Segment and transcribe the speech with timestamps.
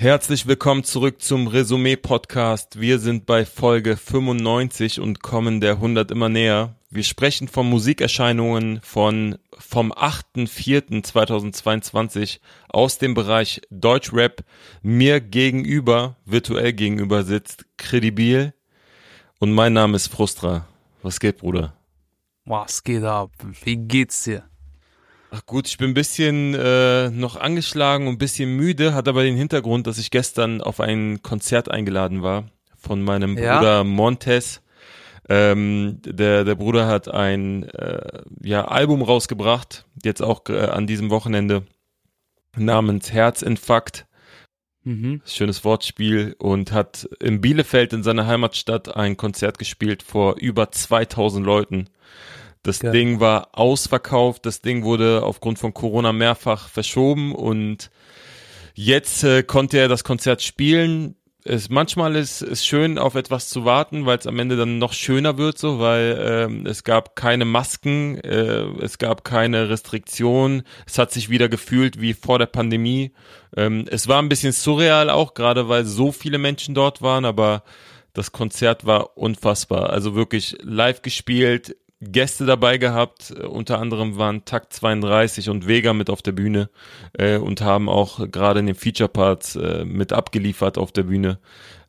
[0.00, 2.80] Herzlich willkommen zurück zum Resümee-Podcast.
[2.80, 6.74] Wir sind bei Folge 95 und kommen der 100 immer näher.
[6.88, 12.40] Wir sprechen von Musikerscheinungen von vom 8.4.2022
[12.70, 14.42] aus dem Bereich Deutschrap.
[14.80, 18.54] Mir gegenüber, virtuell gegenüber sitzt Credibil
[19.38, 20.66] und mein Name ist Frustra.
[21.02, 21.74] Was geht, Bruder?
[22.46, 23.32] Was geht ab?
[23.64, 24.49] Wie geht's dir?
[25.32, 29.22] Ach gut, ich bin ein bisschen äh, noch angeschlagen und ein bisschen müde, hat aber
[29.22, 33.58] den Hintergrund, dass ich gestern auf ein Konzert eingeladen war von meinem Ja?
[33.58, 34.62] Bruder Montes.
[35.28, 41.10] Ähm, der, der Bruder hat ein äh, ja, Album rausgebracht, jetzt auch äh, an diesem
[41.10, 41.62] Wochenende,
[42.56, 44.06] namens Herzinfarkt.
[44.82, 45.20] Mhm.
[45.26, 51.46] Schönes Wortspiel und hat in Bielefeld in seiner Heimatstadt ein Konzert gespielt vor über 2000
[51.46, 51.90] Leuten.
[52.62, 52.92] Das Geil.
[52.92, 57.90] Ding war ausverkauft, das Ding wurde aufgrund von Corona mehrfach verschoben und
[58.74, 61.16] jetzt äh, konnte er das Konzert spielen.
[61.42, 64.92] Es, manchmal ist es schön, auf etwas zu warten, weil es am Ende dann noch
[64.92, 70.98] schöner wird, so, weil ähm, es gab keine Masken, äh, es gab keine Restriktionen, es
[70.98, 73.12] hat sich wieder gefühlt wie vor der Pandemie.
[73.56, 77.62] Ähm, es war ein bisschen surreal auch, gerade weil so viele Menschen dort waren, aber
[78.12, 79.90] das Konzert war unfassbar.
[79.90, 85.92] Also wirklich live gespielt, Gäste dabei gehabt, äh, unter anderem waren Takt 32 und Vega
[85.92, 86.70] mit auf der Bühne
[87.12, 91.38] äh, und haben auch gerade in den Feature-Parts äh, mit abgeliefert auf der Bühne.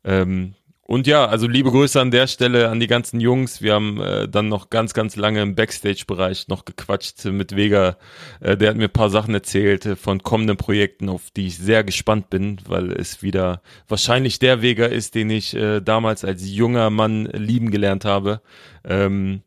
[0.04, 3.62] Ähm, und ja, also liebe Grüße an der Stelle an die ganzen Jungs.
[3.62, 7.96] Wir haben äh, dann noch ganz, ganz lange im Backstage-Bereich noch gequatscht mit Vega.
[8.40, 11.56] Äh, der hat mir ein paar Sachen erzählt äh, von kommenden Projekten, auf die ich
[11.56, 16.46] sehr gespannt bin, weil es wieder wahrscheinlich der Vega ist, den ich äh, damals als
[16.46, 18.42] junger Mann lieben gelernt habe.
[18.84, 19.40] Ähm,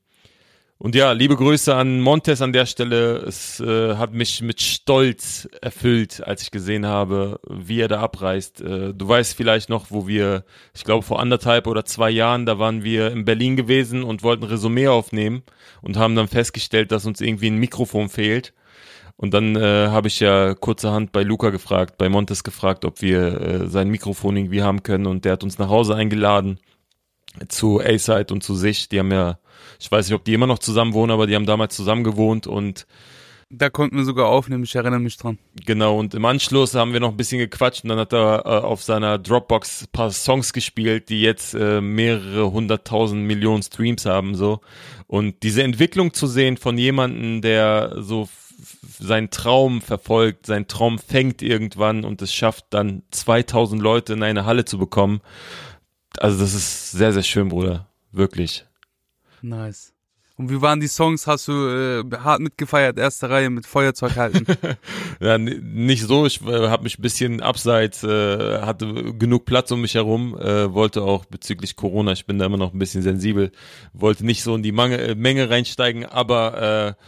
[0.85, 3.15] und ja, liebe Grüße an Montes an der Stelle.
[3.15, 8.61] Es äh, hat mich mit Stolz erfüllt, als ich gesehen habe, wie er da abreist.
[8.61, 10.43] Äh, du weißt vielleicht noch, wo wir,
[10.75, 14.43] ich glaube vor anderthalb oder zwei Jahren, da waren wir in Berlin gewesen und wollten
[14.43, 15.41] Resümee aufnehmen
[15.81, 18.53] und haben dann festgestellt, dass uns irgendwie ein Mikrofon fehlt.
[19.17, 23.41] Und dann äh, habe ich ja kurzerhand bei Luca gefragt, bei Montes gefragt, ob wir
[23.41, 26.59] äh, sein Mikrofon irgendwie haben können und der hat uns nach Hause eingeladen
[27.47, 28.89] zu A-Side und zu sich.
[28.89, 29.39] Die haben ja,
[29.79, 32.47] ich weiß nicht, ob die immer noch zusammen wohnen, aber die haben damals zusammen gewohnt
[32.47, 32.85] und
[33.49, 35.37] Da konnten wir sogar aufnehmen, ich erinnere mich dran.
[35.65, 38.49] genau, und im Anschluss haben wir noch ein bisschen gequatscht und dann hat er äh,
[38.49, 44.35] auf seiner Dropbox ein paar Songs gespielt, die jetzt äh, mehrere hunderttausend Millionen Streams haben,
[44.35, 44.61] so.
[45.07, 48.27] Und diese Entwicklung zu sehen von jemandem, der so
[48.99, 54.45] seinen Traum verfolgt, seinen Traum fängt irgendwann und es schafft dann 2000 Leute in eine
[54.45, 55.21] Halle zu bekommen,
[56.19, 57.87] also das ist sehr, sehr schön, Bruder.
[58.11, 58.65] Wirklich.
[59.41, 59.95] Nice.
[60.37, 61.27] Und wie waren die Songs?
[61.27, 64.45] Hast du äh, hart mitgefeiert, erste Reihe mit Feuerzeug halten?
[65.21, 66.25] Ja, nicht so.
[66.25, 70.73] Ich äh, habe mich ein bisschen abseits, äh, hatte genug Platz um mich herum, äh,
[70.73, 73.53] wollte auch bezüglich Corona, ich bin da immer noch ein bisschen sensibel,
[73.93, 77.03] wollte nicht so in die Mange, äh, Menge reinsteigen, aber äh,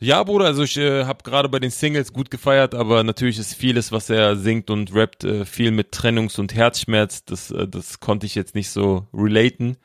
[0.00, 3.54] ja, Bruder, also ich äh, habe gerade bei den Singles gut gefeiert, aber natürlich ist
[3.54, 7.24] vieles, was er singt und rappt, äh, viel mit Trennungs- und Herzschmerz.
[7.24, 9.76] Das, äh, das konnte ich jetzt nicht so relaten.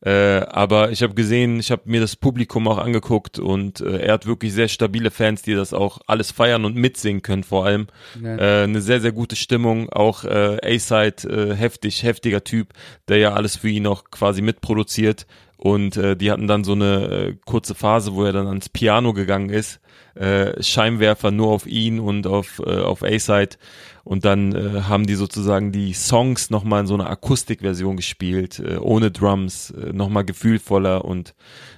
[0.00, 0.10] Äh,
[0.46, 4.26] aber ich habe gesehen, ich habe mir das Publikum auch angeguckt und äh, er hat
[4.26, 7.88] wirklich sehr stabile Fans, die das auch alles feiern und mitsingen können vor allem.
[8.22, 8.38] Geil.
[8.38, 9.90] Äh, eine sehr, sehr gute Stimmung.
[9.90, 12.74] Auch äh, A-Side, äh, heftig, heftiger Typ,
[13.08, 15.26] der ja alles für ihn auch quasi mitproduziert.
[15.58, 19.12] Und äh, die hatten dann so eine äh, kurze Phase, wo er dann ans Piano
[19.12, 19.80] gegangen ist.
[20.14, 23.56] Äh, Scheinwerfer nur auf ihn und auf, äh, auf A-Side.
[24.04, 28.76] Und dann äh, haben die sozusagen die Songs nochmal in so einer Akustikversion gespielt, äh,
[28.76, 31.04] ohne Drums, äh, nochmal gefühlvoller.
[31.04, 31.34] Und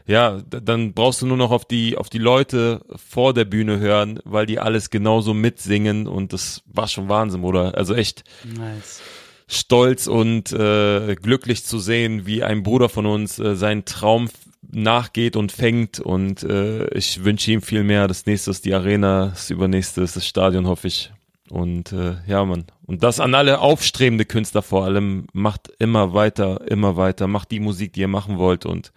[0.07, 4.21] ja, dann brauchst du nur noch auf die, auf die Leute vor der Bühne hören,
[4.25, 6.07] weil die alles genauso mitsingen.
[6.07, 7.75] Und das war schon Wahnsinn, oder?
[7.77, 9.01] Also echt Nice.
[9.51, 14.29] Stolz und äh, glücklich zu sehen, wie ein Bruder von uns äh, seinen Traum
[14.63, 18.07] nachgeht und fängt und äh, ich wünsche ihm viel mehr.
[18.09, 21.11] Das nächste ist die Arena, das übernächste ist das Stadion, hoffe ich.
[21.51, 22.67] Und äh, ja, Mann.
[22.87, 25.27] Und das an alle aufstrebende Künstler vor allem.
[25.33, 27.27] Macht immer weiter, immer weiter.
[27.27, 28.67] Macht die Musik, die ihr machen wollt.
[28.67, 28.93] Und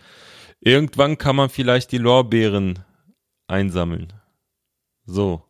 [0.60, 2.80] irgendwann kann man vielleicht die Lorbeeren
[3.48, 4.14] einsammeln.
[5.06, 5.42] So.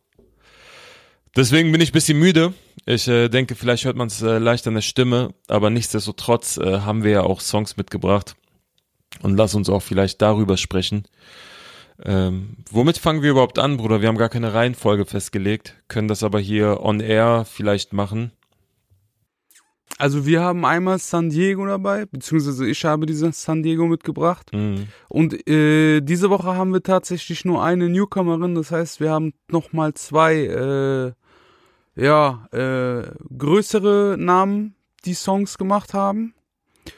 [1.36, 2.54] Deswegen bin ich bisschen müde.
[2.86, 6.80] Ich äh, denke, vielleicht hört man es äh, leicht an der Stimme, aber nichtsdestotrotz äh,
[6.80, 8.36] haben wir ja auch Songs mitgebracht.
[9.22, 11.04] Und lass uns auch vielleicht darüber sprechen.
[12.02, 14.00] Ähm, womit fangen wir überhaupt an, Bruder?
[14.00, 18.32] Wir haben gar keine Reihenfolge festgelegt, können das aber hier on air vielleicht machen.
[19.96, 24.52] Also wir haben einmal San Diego dabei, beziehungsweise ich habe diese San Diego mitgebracht.
[24.52, 24.88] Mhm.
[25.08, 29.94] Und äh, diese Woche haben wir tatsächlich nur eine Newcomerin, das heißt, wir haben nochmal
[29.94, 31.12] zwei äh,
[31.96, 34.74] ja, äh, größere Namen
[35.04, 36.34] die Songs gemacht haben.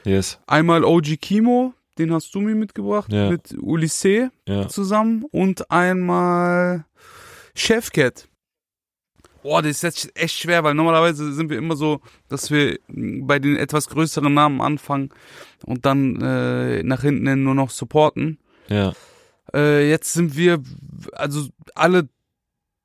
[0.04, 0.38] Yes.
[0.46, 3.31] Einmal OG Kimo, den hast du mir mitgebracht, Ja.
[3.31, 4.69] mit Ulysses Ja.
[4.69, 5.25] zusammen.
[5.31, 6.84] Und einmal
[7.54, 8.28] Chefcat.
[9.43, 13.38] Boah, das ist jetzt echt schwer, weil normalerweise sind wir immer so, dass wir bei
[13.38, 15.10] den etwas größeren Namen anfangen
[15.64, 18.38] und dann äh, nach hinten hin nur noch supporten.
[18.69, 18.93] Ja.
[19.54, 20.60] Äh, jetzt sind wir,
[21.12, 22.08] also alle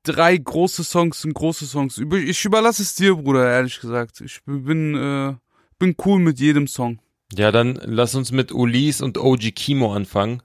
[0.04, 1.98] drei große Songs sind große Songs.
[1.98, 4.22] Ich überlasse es dir, Bruder, ehrlich gesagt.
[4.22, 5.36] Ich bin, äh,
[5.80, 7.00] bin cool mit jedem Song.
[7.34, 10.42] Ja, dann lass uns mit Ulis und OG Kimo anfangen.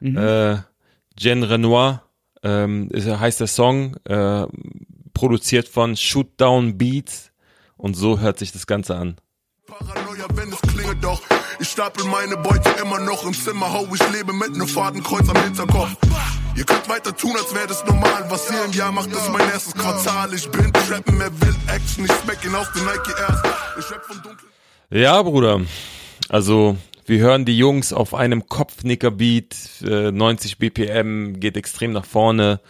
[0.00, 0.16] Mhm.
[0.16, 0.56] Äh,
[1.18, 2.02] Jen Renoir
[2.42, 4.46] ähm, ist, heißt der Song, äh,
[5.12, 7.30] produziert von Shootdown Beats
[7.76, 9.16] und so hört sich das Ganze an.
[9.66, 11.22] Paranoia, wenn es klingelt doch.
[11.60, 13.72] Ich stapel meine Beute immer noch im Zimmer.
[13.72, 15.96] Hau, ich lebe mit nem Fadenkreuz am Hinterkopf.
[16.56, 18.26] Ihr könnt weiter tun, als wäre das normal.
[18.28, 20.34] Was ihr im Jahr macht, ist mein erstes Quartal.
[20.34, 22.04] Ich bin trappen, mehr will Action.
[22.04, 23.42] Ich smack ihn aus den Nike Airs.
[23.78, 24.50] Ich rap vom Dunkeln.
[24.90, 25.60] Ja, Bruder.
[26.28, 32.60] Also, wir hören die Jungs auf einem Kopfnicker-Beat, äh, 90 BPM, geht extrem nach vorne.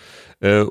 [0.41, 0.65] Äh,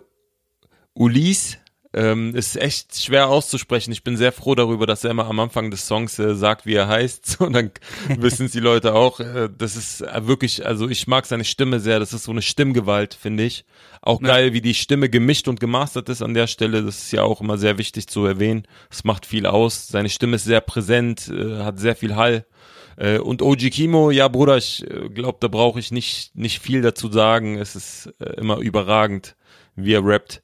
[0.93, 1.57] Ulis
[1.93, 3.91] ähm, ist echt schwer auszusprechen.
[3.91, 6.73] Ich bin sehr froh darüber, dass er immer am Anfang des Songs äh, sagt, wie
[6.75, 7.25] er heißt.
[7.39, 7.71] So, dann
[8.17, 9.19] wissen es die Leute auch.
[9.19, 11.99] Äh, das ist äh, wirklich, also ich mag seine Stimme sehr.
[11.99, 13.65] Das ist so eine Stimmgewalt, finde ich.
[14.01, 14.27] Auch Ja.
[14.27, 16.83] geil, wie die Stimme gemischt und gemastert ist an der Stelle.
[16.83, 18.67] Das ist ja auch immer sehr wichtig zu erwähnen.
[18.89, 19.87] Das macht viel aus.
[19.87, 22.45] Seine Stimme ist sehr präsent, äh, hat sehr viel Hall.
[22.97, 26.81] Äh, und OG Kimo, ja Bruder, ich äh, glaube, da brauche ich nicht, nicht viel
[26.83, 27.57] dazu sagen.
[27.57, 29.35] Es ist immer überragend,
[29.75, 30.42] wie er rappt.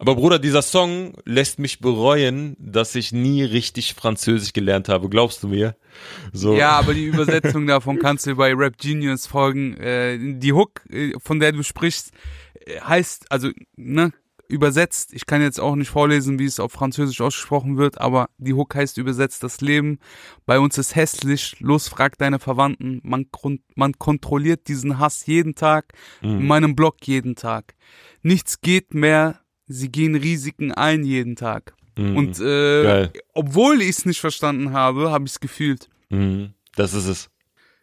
[0.00, 5.08] Aber Bruder, dieser Song lässt mich bereuen, dass ich nie richtig Französisch gelernt habe.
[5.08, 5.76] Glaubst du mir?
[6.32, 6.54] So.
[6.54, 9.76] Ja, aber die Übersetzung davon kannst du bei Rap Genius folgen.
[9.76, 12.12] Äh, die Hook, äh, von der du sprichst,
[12.64, 14.12] äh, heißt, also, ne,
[14.46, 18.54] übersetzt, ich kann jetzt auch nicht vorlesen, wie es auf Französisch ausgesprochen wird, aber die
[18.54, 19.98] Hook heißt übersetzt das Leben.
[20.46, 23.26] Bei uns ist hässlich, los frag deine Verwandten, man,
[23.74, 25.92] man kontrolliert diesen Hass jeden Tag,
[26.22, 27.74] in meinem Blog jeden Tag.
[28.22, 31.74] Nichts geht mehr, sie gehen Risiken ein jeden Tag.
[31.96, 32.16] Mhm.
[32.16, 33.12] Und äh, Geil.
[33.34, 35.88] obwohl ich es nicht verstanden habe, habe ich es gefühlt.
[36.10, 36.54] Mhm.
[36.74, 37.30] Das ist es.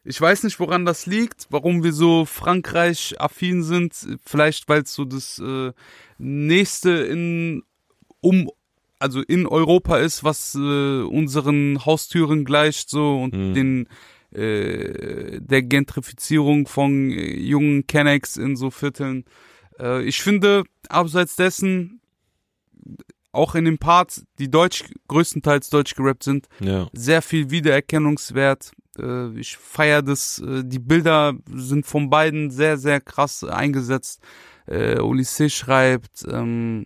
[0.03, 3.93] Ich weiß nicht, woran das liegt, warum wir so Frankreich-affin sind.
[4.23, 5.71] Vielleicht, weil es so das äh,
[6.17, 7.63] nächste in
[8.21, 8.49] um
[8.99, 13.53] also in Europa ist, was äh, unseren Haustüren gleicht so und Mhm.
[13.53, 13.87] den
[14.31, 19.25] äh, der Gentrifizierung von äh, jungen Kennex in so Vierteln.
[19.79, 22.01] Äh, ich finde, abseits dessen
[23.31, 26.87] auch in den Parts, die deutsch größtenteils deutsch gerappt sind, Ja.
[26.93, 28.71] sehr viel Wiedererkennungswert.
[28.97, 30.39] Äh, ich feiere das.
[30.39, 34.21] Äh, die Bilder sind von beiden sehr, sehr krass eingesetzt.
[34.67, 36.85] Äh, Ulysses schreibt, ähm,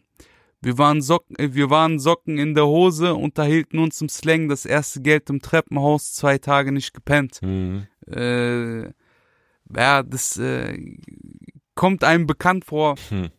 [0.61, 4.65] wir waren, Socken, äh, wir waren Socken in der Hose, unterhielten uns im Slang, das
[4.65, 7.39] erste Geld im Treppenhaus, zwei Tage nicht gepennt.
[7.43, 7.85] Mhm.
[8.07, 8.85] Äh,
[9.77, 10.77] ja, das äh,
[11.79, 12.95] kommt einem bekannt vor.
[13.07, 13.29] Hm.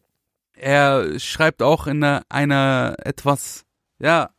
[0.54, 3.66] Er schreibt auch in einer, einer etwas,
[3.98, 4.30] ja,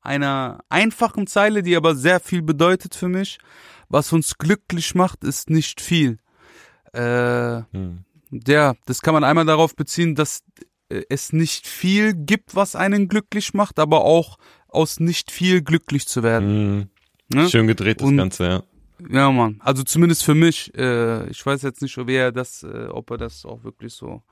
[0.00, 3.38] einer einfachen Zeile, die aber sehr viel bedeutet für mich.
[3.88, 6.18] Was uns glücklich macht, ist nicht viel.
[6.92, 8.04] Äh, Mhm.
[8.48, 10.42] ja, das kann man einmal darauf beziehen, dass
[10.88, 16.08] äh, es nicht viel gibt, was einen glücklich macht, aber auch aus nicht viel glücklich
[16.08, 16.48] zu werden.
[16.78, 16.88] Mhm.
[17.32, 17.48] Ne?
[17.48, 18.62] Schön gedreht das Und- Ganze, ja.
[19.08, 19.60] Ja, Mann.
[19.60, 20.74] Also zumindest für mich.
[20.76, 24.22] Äh, ich weiß jetzt nicht, ob er das, äh, ob er das auch wirklich so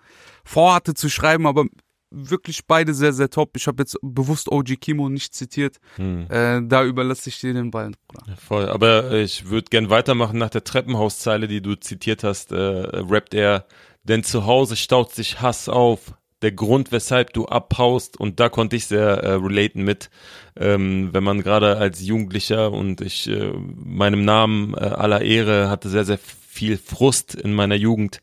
[0.45, 1.65] vorhatte zu schreiben, aber
[2.11, 3.57] wirklich beide sehr, sehr top.
[3.57, 5.77] Ich habe jetzt bewusst OG Kimo nicht zitiert.
[5.97, 6.27] Mhm.
[6.31, 8.37] Äh, da überlasse ich dir den Ball, Bruder.
[8.37, 12.57] Voll, aber äh, ich würde gern weitermachen nach der Treppenhauszeile, die du zitiert hast, äh,
[12.57, 13.67] rappt er,
[14.05, 18.77] denn zu Hause staut sich Hass auf, der Grund, weshalb du abhaust und da konnte
[18.77, 20.11] ich sehr äh, relaten mit,
[20.57, 25.89] ähm, wenn man gerade als Jugendlicher und ich äh, meinem Namen äh, aller Ehre hatte
[25.89, 28.21] sehr, sehr viel Frust in meiner Jugend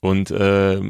[0.00, 0.80] und äh,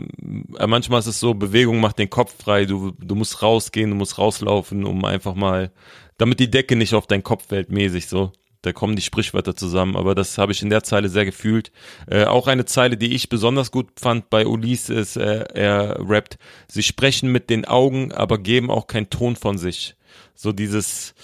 [0.66, 4.18] manchmal ist es so, Bewegung macht den Kopf frei, du, du musst rausgehen, du musst
[4.18, 5.72] rauslaufen, um einfach mal,
[6.18, 8.32] damit die Decke nicht auf deinen Kopf fällt, mäßig so.
[8.66, 11.70] Da kommen die Sprichwörter zusammen, aber das habe ich in der Zeile sehr gefühlt.
[12.08, 16.36] Äh, auch eine Zeile, die ich besonders gut fand bei Ulis ist, äh, er rappt,
[16.66, 19.94] sie sprechen mit den Augen, aber geben auch keinen Ton von sich.
[20.34, 21.14] So dieses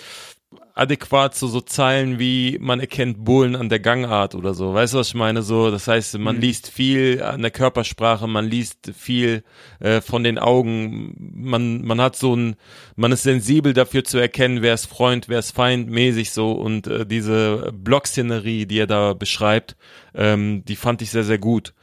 [0.74, 4.72] adäquat zu so Zeilen wie man erkennt Bullen an der Gangart oder so.
[4.72, 5.42] Weißt du, was ich meine?
[5.42, 9.44] So, das heißt, man liest viel an der Körpersprache, man liest viel
[9.80, 12.56] äh, von den Augen, man, man hat so ein,
[12.96, 16.86] man ist sensibel dafür zu erkennen, wer ist Freund, wer ist Feind, mäßig so und
[16.86, 19.76] äh, diese Blockszenerie, die er da beschreibt,
[20.14, 21.74] ähm, die fand ich sehr, sehr gut.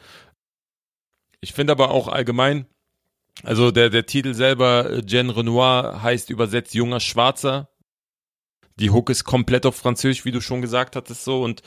[1.41, 2.65] Ich finde aber auch allgemein,
[3.43, 7.68] Also der, der Titel selber, äh, Jean Renoir, heißt übersetzt junger Schwarzer.
[8.79, 11.43] Die Hook ist komplett auf Französisch, wie du schon gesagt hattest, so.
[11.43, 11.61] Und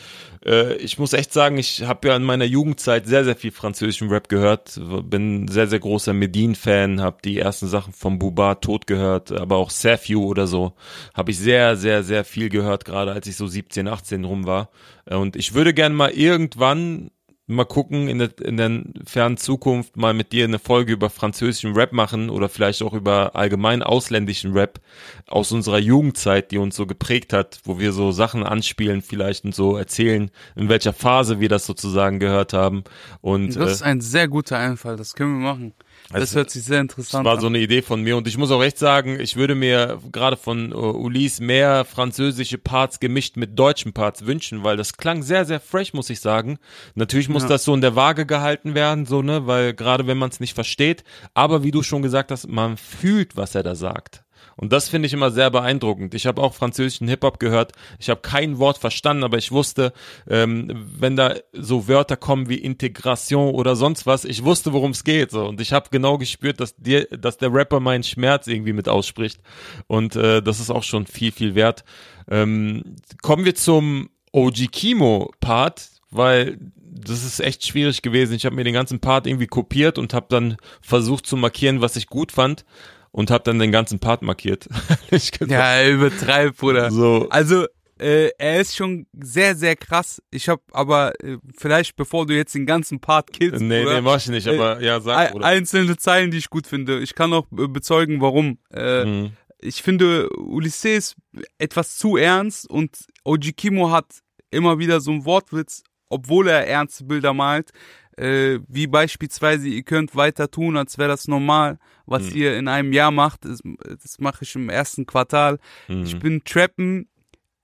[0.45, 4.09] äh, ich muss echt sagen, ich habe ja in meiner Jugendzeit sehr, sehr viel französischen
[4.09, 4.81] Rap gehört.
[5.05, 9.71] Bin sehr, sehr großer Medin-Fan, habe die ersten Sachen von Buba tot gehört, aber auch
[9.71, 10.73] Safiu oder so.
[11.15, 14.71] Habe ich sehr, sehr, sehr viel gehört, gerade als ich so 17, 18 rum war.
[15.05, 17.11] Und ich würde gerne mal irgendwann
[17.53, 21.75] mal gucken, in der, in der fernen Zukunft mal mit dir eine Folge über französischen
[21.75, 24.81] Rap machen oder vielleicht auch über allgemein ausländischen Rap
[25.27, 29.55] aus unserer Jugendzeit, die uns so geprägt hat, wo wir so Sachen anspielen vielleicht und
[29.55, 32.85] so erzählen, in welcher Phase wir das sozusagen gehört haben.
[33.21, 35.75] Und, das ist äh, ein sehr guter Einfall, das können wir machen.
[36.13, 37.25] Das also, hört sich sehr interessant an.
[37.25, 39.55] Das war so eine Idee von mir und ich muss auch echt sagen, ich würde
[39.55, 44.97] mir gerade von uh, Ulysse mehr französische Parts gemischt mit deutschen Parts wünschen, weil das
[44.97, 46.59] klang sehr, sehr fresh, muss ich sagen.
[46.95, 47.49] Natürlich muss ja.
[47.49, 50.55] das so in der Waage gehalten werden, so, ne, weil gerade wenn man es nicht
[50.55, 51.05] versteht,
[51.35, 54.25] aber wie du schon gesagt hast, man fühlt, was er da sagt.
[54.57, 56.15] Und das finde ich immer sehr beeindruckend.
[56.15, 57.73] Ich habe auch französischen Hip-Hop gehört.
[57.99, 59.93] Ich habe kein Wort verstanden, aber ich wusste,
[60.29, 65.05] ähm, wenn da so Wörter kommen wie Integration oder sonst was, ich wusste, worum es
[65.05, 65.31] geht.
[65.31, 65.47] So.
[65.47, 69.41] Und ich habe genau gespürt, dass, dir, dass der Rapper meinen Schmerz irgendwie mit ausspricht.
[69.87, 71.85] Und äh, das ist auch schon viel, viel wert.
[72.31, 76.59] Ähm, kommen wir zum OG Kimo-Part, weil
[76.95, 78.35] das ist echt schwierig gewesen.
[78.35, 81.97] Ich habe mir den ganzen Part irgendwie kopiert und habe dann versucht zu markieren, was
[81.97, 82.65] ich gut fand
[83.13, 84.69] und habe dann den ganzen Part markiert.
[85.47, 86.91] ja, übertreib, Bruder.
[86.91, 87.29] So.
[87.31, 87.67] Also,
[88.01, 90.21] äh, er ist schon sehr, sehr krass.
[90.31, 94.01] Ich habe aber, äh, vielleicht bevor du jetzt den ganzen Part killst, Nee, Bruder, nee,
[94.01, 95.47] mach ich nicht, aber äh, ja, sag, Bruder.
[95.47, 97.01] Einzelne Zeilen, die ich gut finde.
[97.01, 98.59] Ich kann auch äh, bezeugen, warum.
[98.73, 99.33] Äh, mhm.
[99.61, 101.15] Ich finde, Ulysses
[101.59, 104.07] etwas zu ernst und Oji Kimo hat
[104.51, 107.71] immer wieder so einen Wortwitz, obwohl er ernste Bilder malt,
[108.17, 112.37] äh, wie beispielsweise, ihr könnt weiter tun, als wäre das normal, was hm.
[112.37, 113.45] ihr in einem Jahr macht.
[113.45, 113.61] Das,
[114.03, 115.59] das mache ich im ersten Quartal.
[115.87, 116.05] Hm.
[116.05, 117.09] Ich bin Trappen,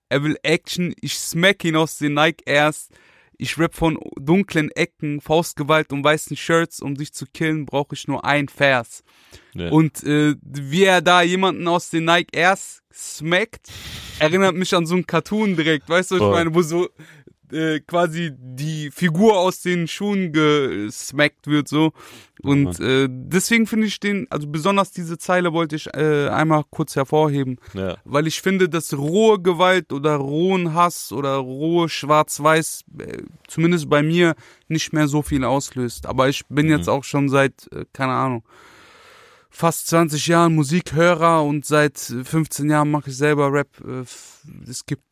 [0.09, 2.89] er will Action, ich smack ihn aus den Nike Airs.
[3.41, 8.05] Ich rap von dunklen Ecken, Faustgewalt und weißen Shirts, um dich zu killen, brauche ich
[8.05, 9.01] nur ein Vers.
[9.53, 9.69] Ja.
[9.69, 13.71] Und äh, wie er da jemanden aus den Nike Airs smackt,
[14.19, 16.89] erinnert mich an so ein Cartoon direkt, weißt du, was ich meine, wo so
[17.51, 21.93] äh, quasi die Figur aus den Schuhen gesmackt wird so
[22.41, 26.95] und äh, deswegen finde ich den also besonders diese Zeile wollte ich äh, einmal kurz
[26.95, 27.97] hervorheben ja.
[28.05, 34.03] weil ich finde dass rohe Gewalt oder rohen Hass oder rohe Schwarz-Weiß äh, zumindest bei
[34.03, 34.35] mir
[34.67, 36.73] nicht mehr so viel auslöst aber ich bin mhm.
[36.73, 38.43] jetzt auch schon seit äh, keine Ahnung
[39.49, 44.03] fast 20 Jahren Musikhörer und seit 15 Jahren mache ich selber Rap äh,
[44.69, 45.03] es gibt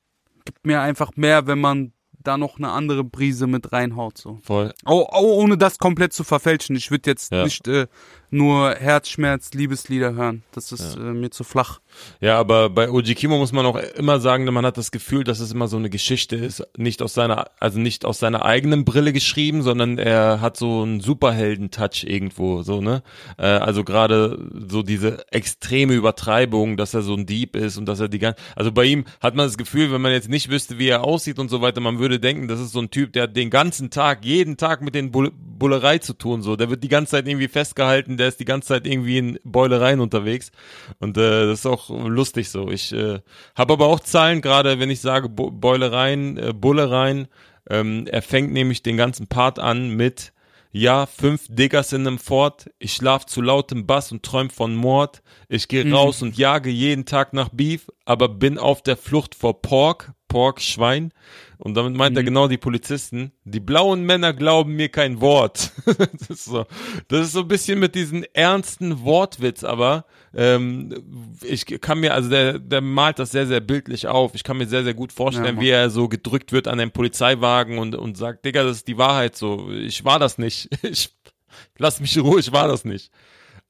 [0.45, 1.91] gibt mir einfach mehr wenn man
[2.23, 4.17] da noch eine andere Brise mit reinhaut.
[4.17, 4.39] So.
[4.43, 4.73] Voll.
[4.85, 6.75] Oh, oh, ohne das komplett zu verfälschen.
[6.75, 7.43] Ich würde jetzt ja.
[7.43, 7.87] nicht äh,
[8.29, 10.43] nur Herzschmerz, Liebeslieder hören.
[10.51, 11.01] Das ist ja.
[11.09, 11.79] äh, mir zu flach.
[12.19, 15.39] Ja, aber bei Oji Kimo muss man auch immer sagen, man hat das Gefühl, dass
[15.39, 19.13] es immer so eine Geschichte ist, nicht aus seiner, also nicht aus seiner eigenen Brille
[19.13, 23.01] geschrieben, sondern er hat so einen Superhelden-Touch irgendwo, so, ne?
[23.37, 24.37] Äh, also gerade
[24.69, 28.41] so diese extreme Übertreibung, dass er so ein Dieb ist und dass er die ganze,
[28.55, 31.39] also bei ihm hat man das Gefühl, wenn man jetzt nicht wüsste, wie er aussieht
[31.39, 33.89] und so weiter, man würde denken, das ist so ein Typ, der hat den ganzen
[33.89, 36.55] Tag, jeden Tag mit den Bull Bullerei zu tun, so.
[36.55, 39.99] Der wird die ganze Zeit irgendwie festgehalten, der ist die ganze Zeit irgendwie in Beulereien
[39.99, 40.51] unterwegs
[40.99, 42.69] und äh, das ist auch lustig so.
[42.69, 43.19] Ich äh,
[43.55, 47.27] habe aber auch Zahlen, gerade wenn ich sage Bo Beulereien, äh, Bullereien.
[47.69, 50.31] Ähm, er fängt nämlich den ganzen Part an mit
[50.71, 55.21] ja, fünf Diggers in einem Fort, ich schlaf zu lautem Bass und träum von Mord,
[55.47, 55.93] ich gehe mhm.
[55.93, 60.61] raus und jage jeden Tag nach Beef, aber bin auf der Flucht vor Pork, Pork,
[60.61, 61.11] Schwein.
[61.57, 62.17] Und damit meint mhm.
[62.17, 63.31] er genau die Polizisten.
[63.43, 65.71] Die blauen Männer glauben mir kein Wort.
[65.85, 66.65] das, ist so,
[67.07, 70.05] das ist so ein bisschen mit diesem ernsten Wortwitz, aber
[70.35, 70.93] ähm,
[71.41, 74.35] ich kann mir, also der, der malt das sehr, sehr bildlich auf.
[74.35, 76.91] Ich kann mir sehr, sehr gut vorstellen, ja, wie er so gedrückt wird an den
[76.91, 79.71] Polizeiwagen und, und sagt, Digga, das ist die Wahrheit so.
[79.71, 80.69] Ich war das nicht.
[80.89, 83.11] Ich lass mich in Ruhe, ich war das nicht.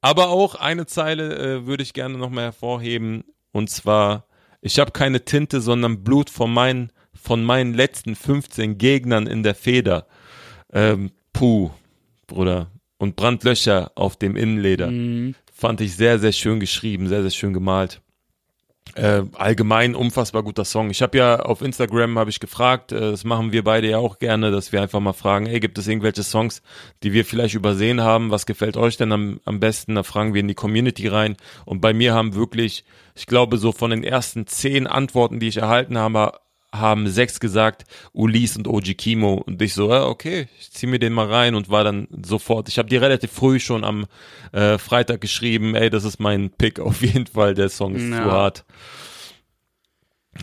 [0.01, 3.23] Aber auch eine Zeile äh, würde ich gerne nochmal hervorheben.
[3.51, 4.26] Und zwar,
[4.67, 9.55] ich habe keine Tinte, sondern Blut von meinen, von meinen letzten 15 Gegnern in der
[9.55, 10.07] Feder.
[10.71, 11.71] Ähm, puh,
[12.27, 12.71] Bruder.
[12.97, 14.91] Und Brandlöcher auf dem Innenleder.
[14.91, 15.35] Mhm.
[15.51, 18.01] Fand ich sehr, sehr schön geschrieben, sehr, sehr schön gemalt.
[18.95, 20.89] Äh, allgemein unfassbar guter Song.
[20.89, 24.17] Ich habe ja auf Instagram habe ich gefragt, äh, das machen wir beide ja auch
[24.17, 26.61] gerne, dass wir einfach mal fragen, ey, gibt es irgendwelche Songs,
[27.03, 28.31] die wir vielleicht übersehen haben?
[28.31, 29.95] Was gefällt euch denn am, am besten?
[29.95, 31.37] Da fragen wir in die Community rein.
[31.65, 35.57] Und bei mir haben wirklich, ich glaube, so von den ersten zehn Antworten, die ich
[35.57, 36.33] erhalten habe,
[36.79, 39.35] haben sechs gesagt, Ulis und Oji Kimo.
[39.35, 42.69] Und ich so, ja, okay, ich zieh mir den mal rein und war dann sofort.
[42.69, 44.05] Ich habe die relativ früh schon am
[44.51, 48.23] äh, Freitag geschrieben, ey, das ist mein Pick auf jeden Fall, der Song ist Ja.
[48.23, 48.65] zu hart.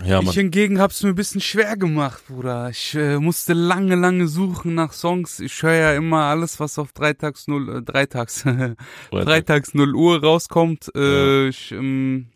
[0.05, 2.69] Ja, Ich hingegen hab's mir ein bisschen schwer gemacht, Bruder.
[2.69, 5.39] Ich äh, musste lange, lange suchen nach Songs.
[5.39, 8.43] Ich höre ja immer alles, was auf Dreitags null, äh, Dreitags,
[9.13, 10.91] Freitags 0 Uhr rauskommt.
[10.97, 12.27] Äh, Ich ähm,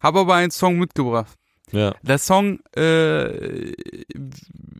[0.00, 1.37] habe aber einen Song mitgebracht.
[1.72, 1.94] Ja.
[2.02, 3.72] Der Song äh,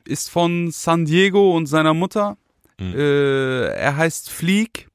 [0.04, 2.36] ist von San Diego und seiner Mutter.
[2.78, 2.94] Mhm.
[2.94, 4.88] Äh, er heißt Fleek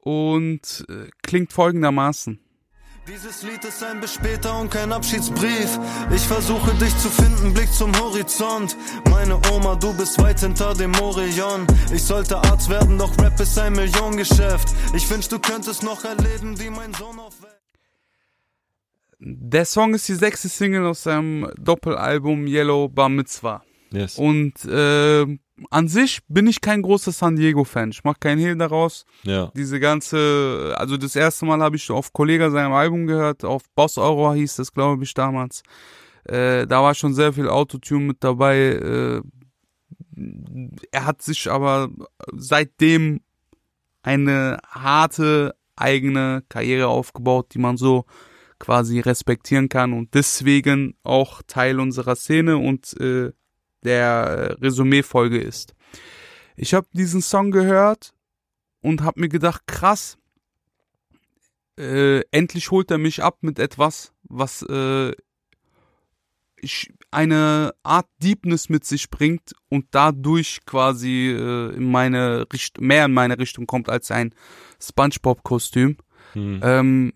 [0.00, 2.40] und äh, klingt folgendermaßen.
[3.08, 5.78] Dieses Lied ist ein bis später und kein Abschiedsbrief.
[6.12, 8.76] Ich versuche dich zu finden, Blick zum Horizont.
[9.08, 11.68] Meine Oma, du bist weit hinter dem Orion.
[11.92, 14.70] Ich sollte Arzt werden, doch Rap ist ein Millionengeschäft.
[14.92, 17.55] Ich wünsch, du könntest noch erleben, wie mein Sohn aufwächst.
[19.28, 23.64] Der Song ist die sechste Single aus seinem Doppelalbum Yellow Bar Mitzvah.
[23.90, 24.18] Yes.
[24.18, 25.26] Und äh,
[25.68, 27.90] an sich bin ich kein großer San Diego-Fan.
[27.90, 29.04] Ich mach keinen Hehl daraus.
[29.24, 29.50] Ja.
[29.56, 33.98] Diese ganze, also das erste Mal habe ich auf Kollega seinem Album gehört, auf Boss
[33.98, 35.64] Euro hieß das, glaube ich, damals.
[36.22, 38.58] Äh, da war schon sehr viel Autotune mit dabei.
[38.58, 39.22] Äh,
[40.92, 41.90] er hat sich aber
[42.32, 43.22] seitdem
[44.02, 48.04] eine harte eigene Karriere aufgebaut, die man so
[48.58, 53.32] quasi respektieren kann und deswegen auch Teil unserer Szene und äh,
[53.82, 55.74] der Resümee-Folge ist.
[56.56, 58.14] Ich habe diesen Song gehört
[58.80, 60.18] und habe mir gedacht, krass,
[61.78, 65.12] äh, endlich holt er mich ab mit etwas, was äh,
[66.60, 73.04] ich, eine Art Deepness mit sich bringt und dadurch quasi äh, in meine Richt mehr
[73.04, 74.34] in meine Richtung kommt als ein
[74.80, 75.98] SpongeBob-Kostüm.
[76.32, 76.60] Hm.
[76.62, 77.12] Ähm,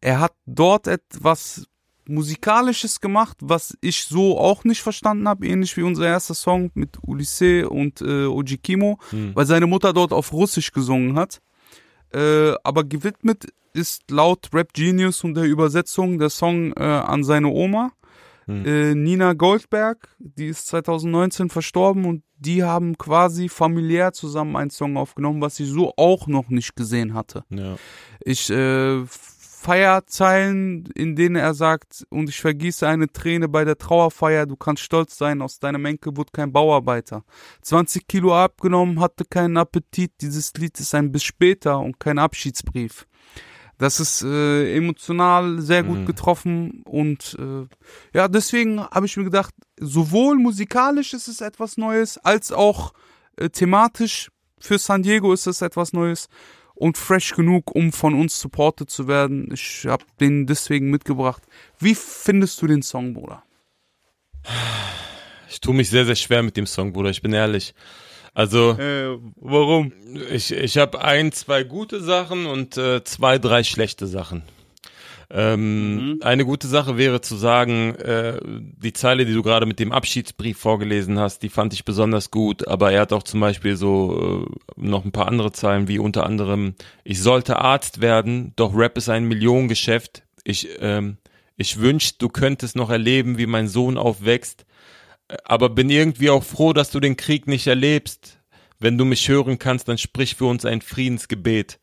[0.00, 1.66] er hat dort etwas
[2.06, 6.96] Musikalisches gemacht, was ich so auch nicht verstanden habe, ähnlich wie unser erster Song mit
[7.02, 9.32] Ulisse und äh, Ojikimo, Hm.
[9.34, 11.40] weil seine Mutter dort auf Russisch gesungen hat.
[12.12, 17.48] Äh, aber gewidmet ist laut Rap Genius und der Übersetzung der Song äh, an seine
[17.48, 17.92] Oma.
[18.46, 18.64] Hm.
[18.64, 24.96] Äh, Nina Goldberg, die ist 2019 verstorben und die haben quasi familiär zusammen einen Song
[24.96, 27.44] aufgenommen, was ich so auch noch nicht gesehen hatte.
[27.50, 27.76] Ja.
[28.24, 29.04] Ich äh,
[29.58, 34.56] feier Zeilen, in denen er sagt, und ich vergieße eine Träne bei der Trauerfeier, du
[34.56, 37.24] kannst stolz sein, aus deinem Enkel wurde kein Bauarbeiter.
[37.62, 43.06] 20 Kilo abgenommen, hatte keinen Appetit, dieses Lied ist ein bis später und kein Abschiedsbrief.
[43.78, 46.06] Das ist äh, emotional sehr gut Mhm.
[46.06, 47.66] getroffen und äh,
[48.12, 52.92] ja, deswegen habe ich mir gedacht, sowohl musikalisch ist es etwas Neues, als auch
[53.36, 56.28] äh, thematisch für San Diego ist es etwas Neues
[56.78, 59.50] und fresh genug, um von uns supported zu werden.
[59.52, 61.42] Ich habe den deswegen mitgebracht.
[61.78, 63.42] Wie findest du den Song, Bruder?
[65.50, 67.74] Ich tue mich sehr, sehr schwer mit dem Song, Bruder, ich bin ehrlich.
[68.34, 69.92] Also, Äh, warum?
[70.30, 74.42] ich, ich habe ein, zwei gute Sachen und äh, zwei, drei schlechte Sachen.
[75.30, 76.18] Ähm, Mhm.
[76.22, 80.58] Eine gute Sache wäre zu sagen, äh, die Zeile, die du gerade mit dem Abschiedsbrief
[80.58, 84.80] vorgelesen hast, die fand ich besonders gut, aber er hat auch zum Beispiel so äh,
[84.80, 89.10] noch ein paar andere Zeilen, wie unter anderem, ich sollte Arzt werden, doch Rap ist
[89.10, 90.22] ein Millionengeschäft.
[90.44, 91.18] Ich, ähm,
[91.56, 94.64] ich wünsch, du könntest noch erleben, wie mein Sohn aufwächst,
[95.44, 98.38] aber bin irgendwie auch froh, dass du den Krieg nicht erlebst.
[98.80, 101.80] Wenn du mich hören kannst, dann sprich für uns ein Friedensgebet.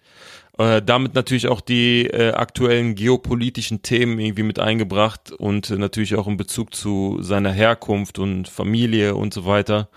[0.57, 6.15] Äh, damit natürlich auch die äh, aktuellen geopolitischen Themen irgendwie mit eingebracht und äh, natürlich
[6.15, 9.89] auch in Bezug zu seiner Herkunft und Familie und so weiter.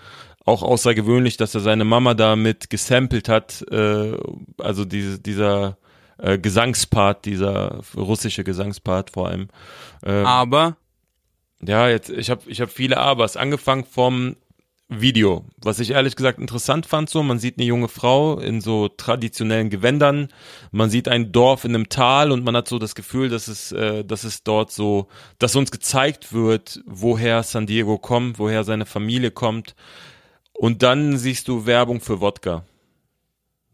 [0.43, 4.17] Auch außergewöhnlich, dass er seine Mama damit gesampelt hat, äh,
[4.57, 5.77] also diese, dieser
[6.17, 9.47] äh, Gesangspart, dieser russische Gesangspart vor allem.
[10.03, 10.75] Äh, Aber
[11.65, 13.37] ja, jetzt, ich habe ich hab viele Abers.
[13.37, 14.35] Angefangen vom
[14.91, 18.87] Video, was ich ehrlich gesagt interessant fand, so, man sieht eine junge Frau in so
[18.87, 20.29] traditionellen Gewändern,
[20.71, 23.71] man sieht ein Dorf in einem Tal und man hat so das Gefühl, dass es,
[23.71, 28.87] äh, dass es dort so, dass uns gezeigt wird, woher San Diego kommt, woher seine
[28.87, 29.75] Familie kommt.
[30.53, 32.65] Und dann siehst du Werbung für Wodka.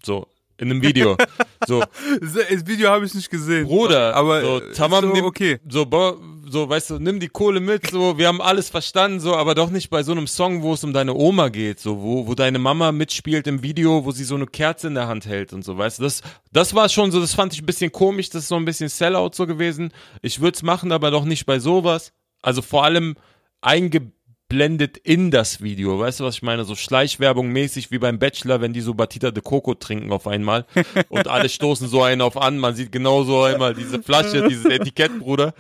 [0.04, 1.16] So, in einem Video.
[1.66, 1.82] so,
[2.20, 3.68] das Video habe ich nicht gesehen.
[3.68, 5.60] Bruder, aber so, äh, tamam, so, okay.
[5.68, 5.86] so,
[6.48, 9.70] so, weißt du, nimm die Kohle mit, so, wir haben alles verstanden, so, aber doch
[9.70, 12.60] nicht bei so einem Song, wo es um deine Oma geht, so, wo, wo deine
[12.60, 15.78] Mama mitspielt im Video, wo sie so eine Kerze in der Hand hält und so,
[15.78, 18.50] weißt du, das, das war schon so, das fand ich ein bisschen komisch, das ist
[18.50, 19.92] so ein bisschen Sellout so gewesen.
[20.22, 22.14] Ich würde es machen, aber doch nicht bei sowas.
[22.42, 23.16] Also vor allem
[24.48, 25.98] blendet in das Video.
[26.00, 26.66] Weißt du, was ich meine?
[26.66, 30.66] So Schleichwerbung mäßig wie beim Bachelor, wenn die so Batita de Coco trinken auf einmal
[31.10, 32.60] und alle stoßen so einen auf an.
[32.60, 35.54] Man sieht genau so einmal diese Flasche, dieses Etikett, Bruder.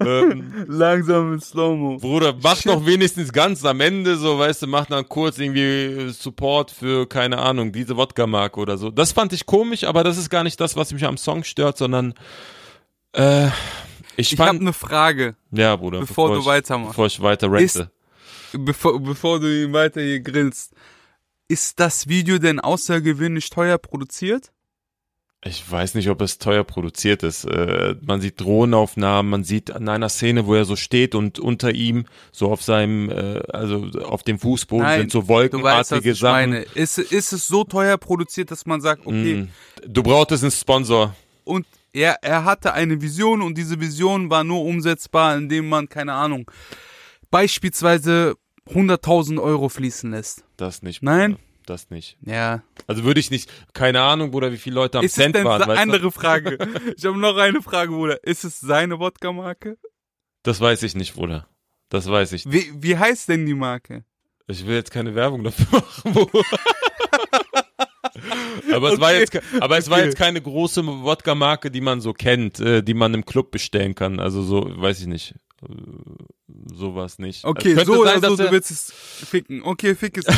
[0.00, 1.98] Ähm, Langsam in Slow-Mo.
[1.98, 6.70] Bruder, mach doch wenigstens ganz am Ende so, weißt du, mach dann kurz irgendwie Support
[6.70, 8.90] für, keine Ahnung, diese Wodka-Marke oder so.
[8.90, 11.76] Das fand ich komisch, aber das ist gar nicht das, was mich am Song stört,
[11.76, 12.14] sondern
[13.12, 13.48] äh,
[14.16, 16.92] ich Ich habe fand, eine Frage, ja, Bruder, bevor du ich, weitermachst.
[16.92, 17.64] Bevor ich weiter rente.
[17.64, 17.88] Ist-
[18.58, 20.72] bevor, bevor du ihn weiter hier grillst.
[21.48, 24.52] Ist das Video denn außergewöhnlich teuer produziert?
[25.44, 27.44] Ich weiß nicht, ob es teuer produziert ist.
[27.44, 31.72] Äh, man sieht Drohnenaufnahmen, man sieht an einer Szene, wo er so steht und unter
[31.72, 36.18] ihm, so auf seinem, äh, also auf dem Fußboden Nein, sind so weißt, wolkenartige ich
[36.20, 36.50] Sachen.
[36.50, 36.62] meine.
[36.74, 39.48] Ist, ist es so teuer produziert, dass man sagt, okay, Mm.
[39.84, 41.16] Du brauchtest einen Sponsor.
[41.42, 46.12] und er, er hatte eine Vision und diese Vision war nur umsetzbar, indem man, keine
[46.12, 46.48] Ahnung,
[47.32, 48.34] beispielsweise
[48.70, 50.44] 100.000 Euro fließen lässt.
[50.56, 51.02] Das nicht.
[51.02, 51.32] Nein?
[51.32, 51.44] Bruder.
[51.66, 52.16] Das nicht.
[52.22, 52.62] Ja.
[52.88, 55.44] Also würde ich nicht, keine Ahnung, Bruder, wie viele Leute am Ist es Cent denn
[55.44, 55.62] waren.
[55.70, 56.58] andere Frage?
[56.96, 58.22] Ich habe noch eine Frage, Bruder.
[58.24, 59.78] Ist es seine Wodka-Marke?
[60.42, 61.46] Das weiß ich nicht, Bruder.
[61.88, 62.50] Das weiß ich.
[62.50, 64.04] Wie, wie heißt denn die Marke?
[64.48, 65.66] Ich will jetzt keine Werbung dafür
[66.04, 66.44] machen, Bruder.
[68.72, 69.18] aber es war Okay.
[69.20, 70.06] jetzt, ke- aber es war Okay.
[70.06, 74.18] jetzt keine große Wodka-Marke, die man so kennt, äh, die man im Club bestellen kann.
[74.20, 75.34] Also so, weiß ich nicht.
[75.68, 76.24] Äh,
[76.74, 77.44] Sowas nicht.
[77.44, 79.62] Okay, Also könnte so oder sein, dass so, du willst es ficken.
[79.62, 80.26] Okay, fick es.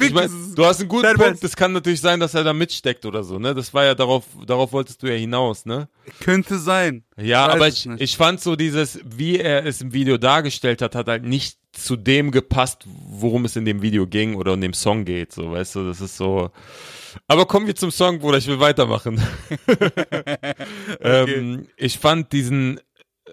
[0.00, 0.54] Ich mein, es.
[0.54, 1.32] du hast einen guten Punkt.
[1.32, 1.44] Best.
[1.44, 3.54] Das kann natürlich sein, dass er da mitsteckt oder so, ne?
[3.54, 5.88] Das war ja darauf, darauf wolltest du ja hinaus, ne?
[6.20, 7.04] Könnte sein.
[7.18, 10.80] Ja, Weiß aber es ich, ich fand so dieses, wie er es im Video dargestellt
[10.80, 14.62] hat, hat halt nicht zu dem gepasst, worum es in dem Video ging oder in
[14.62, 16.50] dem Song geht, so, weißt du, das ist so.
[17.28, 19.20] Aber kommen wir zum Song, Bruder, ich will weitermachen.
[21.00, 22.80] ähm, ich fand diesen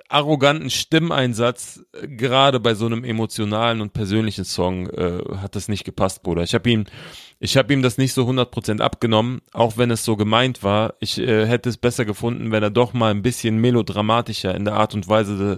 [0.09, 5.85] arroganten Stimmeinsatz äh, gerade bei so einem emotionalen und persönlichen Song äh, hat das nicht
[5.85, 6.43] gepasst, Bruder.
[6.43, 6.85] Ich habe ihm
[7.41, 10.95] ich habe ihm das nicht so 100% abgenommen, auch wenn es so gemeint war.
[10.99, 14.73] Ich äh, hätte es besser gefunden, wenn er doch mal ein bisschen melodramatischer in der
[14.73, 15.57] Art und Weise de,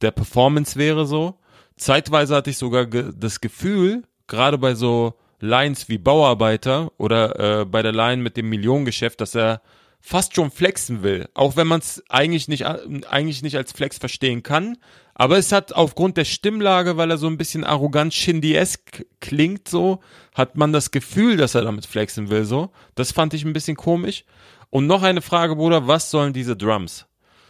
[0.00, 1.38] der Performance wäre so.
[1.76, 7.64] Zeitweise hatte ich sogar ge das Gefühl, gerade bei so Lines wie Bauarbeiter oder äh,
[7.66, 9.60] bei der Line mit dem Millionengeschäft, dass er
[10.00, 14.42] fast schon flexen will, auch wenn man es eigentlich nicht eigentlich nicht als Flex verstehen
[14.42, 14.78] kann,
[15.20, 19.98] aber es hat aufgrund der Stimmlage, weil er so ein bisschen arrogant Shindy-esque klingt so,
[20.32, 22.70] hat man das Gefühl, dass er damit flexen will so.
[22.94, 24.24] Das fand ich ein bisschen komisch.
[24.70, 27.06] Und noch eine Frage, Bruder, was sollen diese Drums?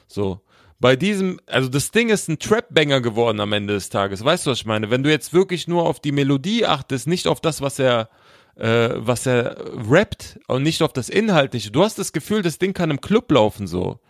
[0.06, 0.40] So,
[0.80, 4.24] bei diesem, also das Ding ist ein Trap-Banger geworden am Ende des Tages.
[4.24, 4.90] Weißt du, was ich meine?
[4.90, 8.08] Wenn du jetzt wirklich nur auf die Melodie achtest, nicht auf das, was er,
[8.58, 9.56] äh, was er
[9.90, 11.70] rappt und nicht auf das Inhaltliche.
[11.70, 14.00] Du hast das Gefühl, das Ding kann im Club laufen so.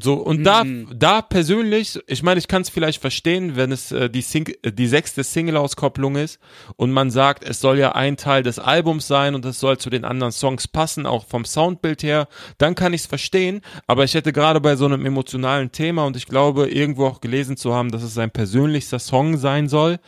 [0.00, 0.62] So, und da,
[0.94, 4.86] da persönlich, ich meine, ich kann es vielleicht verstehen, wenn es äh, die, Sing die
[4.86, 6.38] sechste Single-Auskopplung ist
[6.76, 9.90] und man sagt, es soll ja ein Teil des Albums sein und es soll zu
[9.90, 14.14] den anderen Songs passen, auch vom Soundbild her, dann kann ich es verstehen, aber ich
[14.14, 17.90] hätte gerade bei so einem emotionalen Thema und ich glaube, irgendwo auch gelesen zu haben,
[17.90, 19.98] dass es sein persönlichster Song sein soll,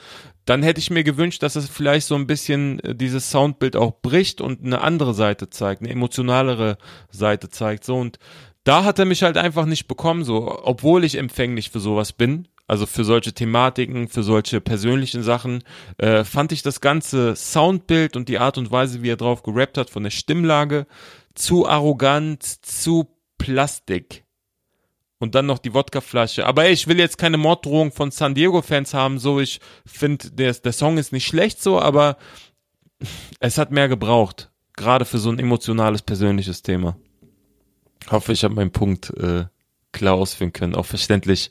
[0.46, 4.00] dann hätte ich mir gewünscht, dass es vielleicht so ein bisschen äh, dieses Soundbild auch
[4.00, 6.78] bricht und eine andere Seite zeigt, eine emotionalere
[7.10, 7.84] Seite zeigt.
[7.84, 8.18] So und
[8.64, 12.48] da hat er mich halt einfach nicht bekommen, so, obwohl ich empfänglich für sowas bin.
[12.68, 15.62] Also für solche Thematiken, für solche persönlichen Sachen,
[15.98, 19.78] äh, fand ich das ganze Soundbild und die Art und Weise, wie er drauf gerappt
[19.78, 20.88] hat, von der Stimmlage,
[21.36, 23.06] zu arrogant, zu
[23.38, 24.25] Plastik.
[25.18, 26.44] Und dann noch die Wodkaflasche.
[26.44, 30.52] Aber ey, ich will jetzt keine Morddrohung von San Diego-Fans haben, so ich finde, der,
[30.52, 32.18] der Song ist nicht schlecht so, aber
[33.40, 34.50] es hat mehr gebraucht.
[34.76, 36.98] Gerade für so ein emotionales, persönliches Thema.
[38.10, 39.44] Hoffe, ich habe meinen Punkt äh,
[39.92, 41.50] klar ausführen können, auch verständlich.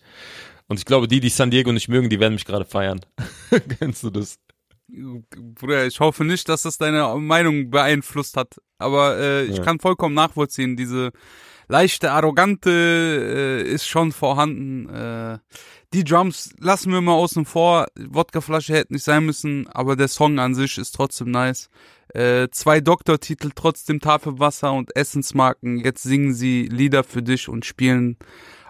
[0.68, 3.02] Und ich glaube, die, die San Diego nicht mögen, die werden mich gerade feiern.
[3.80, 4.38] Kennst du das?
[4.88, 8.62] Bruder, ich hoffe nicht, dass das deine Meinung beeinflusst hat.
[8.78, 9.64] Aber äh, ich Ja.
[9.64, 11.12] kann vollkommen nachvollziehen, diese
[11.68, 12.70] leichte Arrogante
[13.66, 14.90] äh, ist schon vorhanden.
[14.90, 15.38] Äh,
[15.94, 17.88] die Drums lassen wir mal außen vor.
[17.98, 21.70] Wodkaflasche hätte nicht sein müssen, aber der Song an sich ist trotzdem nice.
[22.14, 25.78] Äh, zwei Doktortitel, trotzdem Tafelwasser und Essensmarken.
[25.80, 28.18] Jetzt singen sie Lieder für dich und spielen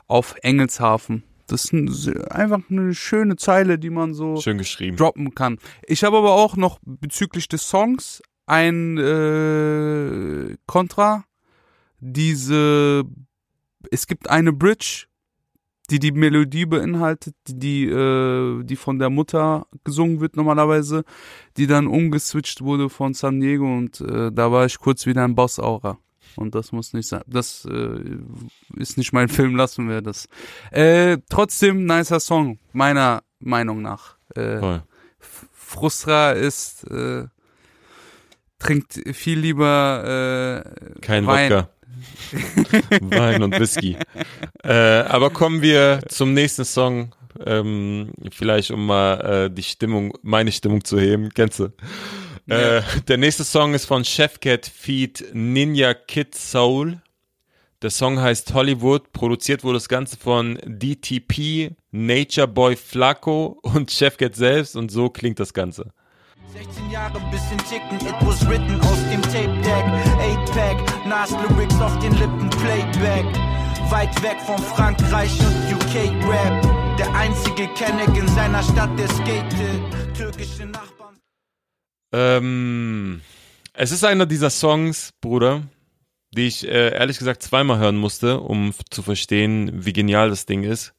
[0.07, 1.23] auf Engelshafen.
[1.47, 4.97] Das ist ein- einfach eine schöne Zeile, die man so Schön geschrieben.
[4.97, 5.59] droppen kann.
[5.85, 11.25] Ich habe aber auch noch bezüglich des Songs ein äh, Kontra.
[12.07, 13.03] Diese,
[13.89, 15.05] es gibt eine Bridge,
[15.89, 21.03] die die Melodie beinhaltet, die die, äh, die von der Mutter gesungen wird normalerweise,
[21.57, 25.35] die dann umgeswitcht wurde von San Diego und äh, da war ich kurz wieder ein
[25.35, 25.97] Boss-Aura.
[26.35, 27.21] Und das muss nicht sein.
[27.27, 27.99] Das äh,
[28.75, 30.27] ist nicht mein Film, lassen wir das.
[30.71, 34.17] Äh, trotzdem nicer Song, meiner Meinung nach.
[34.35, 34.83] Äh, Voll.
[35.51, 37.25] Frustra ist, äh,
[38.59, 41.51] trinkt viel lieber äh, Kein Wein.
[41.51, 41.69] Wodka.
[43.01, 43.97] Wein und Whisky.
[44.63, 47.13] Äh, aber kommen wir zum nächsten Song.
[47.45, 51.29] Ähm, vielleicht um mal äh, die Stimmung, meine Stimmung zu heben.
[51.33, 51.69] Kennst du?
[52.47, 57.01] Äh, der nächste Song ist von Chefcat Feed Ninja Kid Soul.
[57.81, 59.11] Der Song heißt Hollywood.
[59.11, 64.75] Produziert wurde das Ganze von DTP, Nature Boy Flaco und Chefcat selbst.
[64.75, 65.91] Und so klingt das Ganze.
[66.53, 69.85] 16 Jahre bisschen ticken, it was written aus dem Tape Deck.
[70.19, 73.25] 8-Pack, Nas Lyrics auf den Lippen, Playback.
[73.89, 76.97] Weit weg von Frankreich und UK Rap.
[76.97, 80.15] Der einzige Kenneck in seiner Stadt, der skatet.
[80.15, 81.15] Türkische Nachbarn.
[82.13, 83.21] Ähm,
[83.73, 85.63] es ist einer dieser Songs, Bruder,
[86.31, 90.63] die ich äh, ehrlich gesagt zweimal hören musste, um zu verstehen, wie genial das Ding
[90.63, 90.93] ist.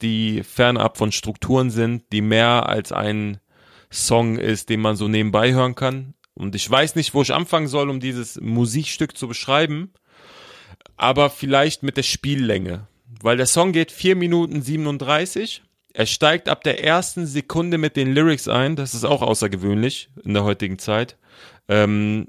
[0.00, 3.41] Die fernab von Strukturen sind, die mehr als ein
[3.92, 6.14] Song ist, den man so nebenbei hören kann.
[6.34, 9.92] Und ich weiß nicht, wo ich anfangen soll, um dieses Musikstück zu beschreiben,
[10.96, 12.88] aber vielleicht mit der Spiellänge.
[13.20, 15.62] Weil der Song geht 4 Minuten 37.
[15.92, 18.76] Er steigt ab der ersten Sekunde mit den Lyrics ein.
[18.76, 21.18] Das ist auch außergewöhnlich in der heutigen Zeit.
[21.68, 22.28] Ähm,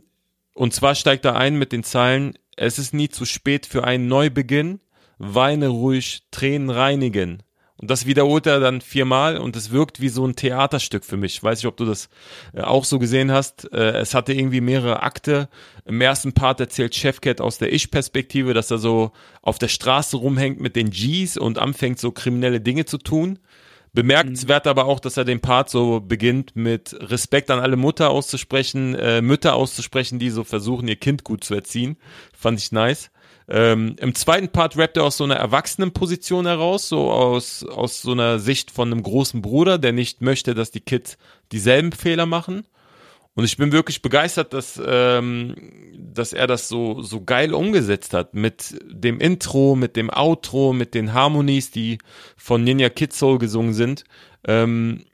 [0.53, 4.07] und zwar steigt er ein mit den Zeilen, es ist nie zu spät für einen
[4.07, 4.79] Neubeginn,
[5.17, 7.41] weine ruhig, Tränen reinigen.
[7.83, 11.35] Und das wiederholt er dann viermal und es wirkt wie so ein Theaterstück für mich.
[11.35, 12.07] Ich weiß nicht, ob du das
[12.53, 13.69] äh, auch so gesehen hast.
[13.73, 15.49] Äh, es hatte irgendwie mehrere Akte.
[15.83, 20.61] Im ersten Part erzählt Chefcat aus der Ich-Perspektive, dass er so auf der Straße rumhängt
[20.61, 23.37] mit den Gs und anfängt so kriminelle Dinge zu tun.
[23.91, 28.95] Bemerkenswert aber auch, dass er den Part so beginnt mit Respekt an alle Mutter auszusprechen,
[28.95, 31.97] äh, Mütter auszusprechen, die so versuchen, ihr Kind gut zu erziehen.
[32.31, 33.11] Fand ich nice.
[33.49, 38.11] Ähm, Im zweiten Part rappt er aus so einer Erwachsenenposition heraus, so aus, aus so
[38.11, 41.17] einer Sicht von einem großen Bruder, der nicht möchte, dass die Kids
[41.51, 42.65] dieselben Fehler machen.
[43.35, 45.55] Und ich bin wirklich begeistert, dass, ähm,
[45.97, 48.35] dass er das so, so geil umgesetzt hat.
[48.35, 51.97] Mit dem Intro, mit dem Outro, mit den Harmonies, die
[52.37, 54.03] von Ninja Kid Soul gesungen sind.
[54.45, 55.05] Ähm,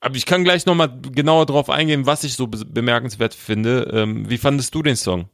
[0.00, 3.90] aber ich kann gleich nochmal genauer drauf eingehen, was ich so be bemerkenswert finde.
[3.92, 5.28] Ähm, wie fandest du den Song?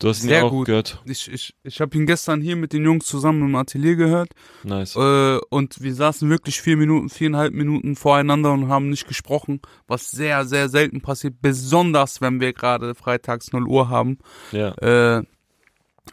[0.00, 0.66] Du hast ihn Sehr ja auch gut.
[0.66, 1.02] gehört.
[1.06, 4.28] Ich, ich, ich habe ihn gestern hier mit den Jungs zusammen im Atelier gehört
[4.62, 4.94] Nice.
[4.94, 10.10] äh, und wir saßen wirklich vier Minuten, viereinhalb Minuten voreinander und haben nicht gesprochen, was
[10.12, 14.18] sehr, sehr selten passiert, besonders wenn wir gerade freitags 0 Uhr haben.
[14.52, 14.72] Ja.
[14.78, 15.24] Äh,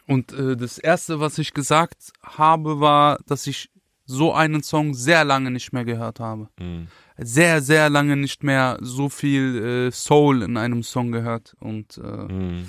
[0.08, 3.70] und äh, das erste, was ich gesagt habe, war, dass ich
[4.04, 6.48] so einen Song sehr lange nicht mehr gehört habe.
[6.58, 6.88] Mhm.
[7.18, 11.54] Sehr, sehr lange nicht mehr so viel äh, Soul in einem Song gehört.
[11.60, 12.66] Und äh, Mhm.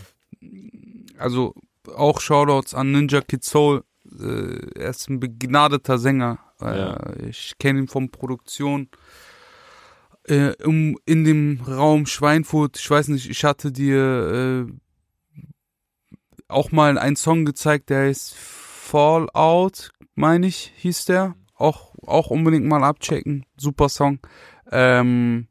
[1.18, 1.54] Also
[1.96, 3.84] auch Shoutouts an Ninja Kid Soul.
[4.20, 6.40] Äh, er ist ein begnadeter Sänger.
[6.62, 7.14] Äh, Ja.
[7.28, 8.90] Ich kenne ihn von Produktion.
[10.24, 14.74] Äh, um, in dem Raum Schweinfurt, ich weiß nicht, ich hatte dir äh,
[16.50, 21.36] auch mal einen Song gezeigt, der heißt Fallout, meine ich, hieß der.
[21.56, 23.46] Auch, auch unbedingt mal abchecken.
[23.58, 24.20] Super Song.
[24.72, 25.48] Ähm,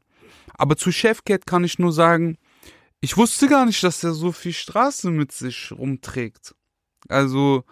[0.53, 2.37] aber zu Chefcat kann ich nur sagen,
[2.99, 6.55] ich wusste gar nicht, dass er so viel Straße mit sich rumträgt.
[7.07, 7.63] Also,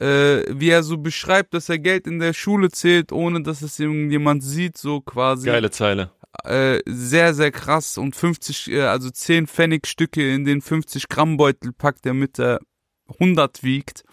[0.00, 3.78] äh, wie er so beschreibt, dass er Geld in der Schule zählt, ohne dass es
[3.78, 5.46] irgendjemand sieht, so quasi.
[5.46, 6.12] Geile Zeile.
[6.44, 7.98] Äh, sehr, sehr krass.
[7.98, 12.60] Und 50, äh, also 10 Pfennigstücke in den 50 Gramm Beutel packt, der mit der
[13.08, 14.04] 100 wiegt.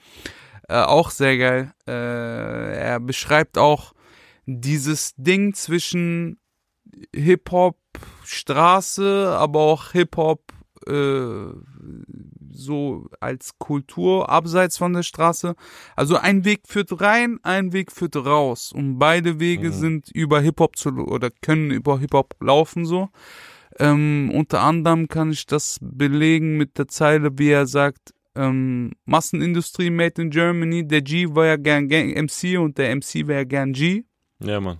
[0.68, 1.74] Äh, auch sehr geil.
[1.88, 3.94] Äh, er beschreibt auch
[4.48, 6.40] dieses Ding zwischen
[7.14, 7.78] Hip-Hop,
[8.24, 10.55] Straße, aber auch Hip-Hop
[10.88, 11.54] äh,
[12.52, 15.56] so als Kultur abseits von der Straße.
[15.96, 18.72] Also ein Weg führt rein, ein Weg führt raus.
[18.74, 19.74] Und beide Wege Mhm.
[19.74, 23.10] sind über Hip-Hop zu oder können über Hip-Hop laufen so.
[23.78, 29.90] Ähm, unter anderem kann ich das belegen mit der Zeile, wie er sagt, ähm, Massenindustrie
[29.90, 33.74] made in Germany, der G war ja gern Gang MC und der MC wäre gern
[33.74, 34.04] G.
[34.40, 34.80] Ja, Mann.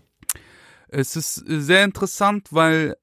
[0.88, 2.96] Es ist sehr interessant, weil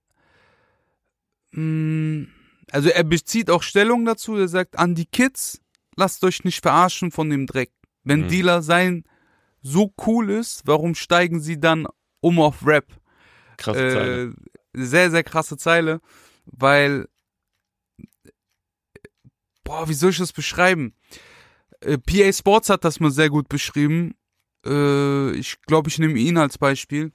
[1.52, 2.26] mh,
[2.72, 4.36] also er bezieht auch Stellung dazu.
[4.36, 5.60] Er sagt an die Kids,
[5.96, 7.70] lasst euch nicht verarschen von dem Dreck.
[8.02, 8.28] Wenn Mhm.
[8.28, 9.04] Dealer sein
[9.62, 11.86] so cool ist, warum steigen sie dann
[12.20, 12.86] um auf Rap?
[13.58, 14.22] Krasse Zeile.
[14.24, 14.32] Äh,
[14.74, 16.00] sehr sehr krasse Zeile,
[16.46, 17.06] weil
[19.64, 20.94] boah, wie soll ich das beschreiben?
[21.80, 24.14] Äh, PA Sports hat das mal sehr gut beschrieben.
[24.64, 27.12] Äh, ich glaube, ich nehme ihn als Beispiel,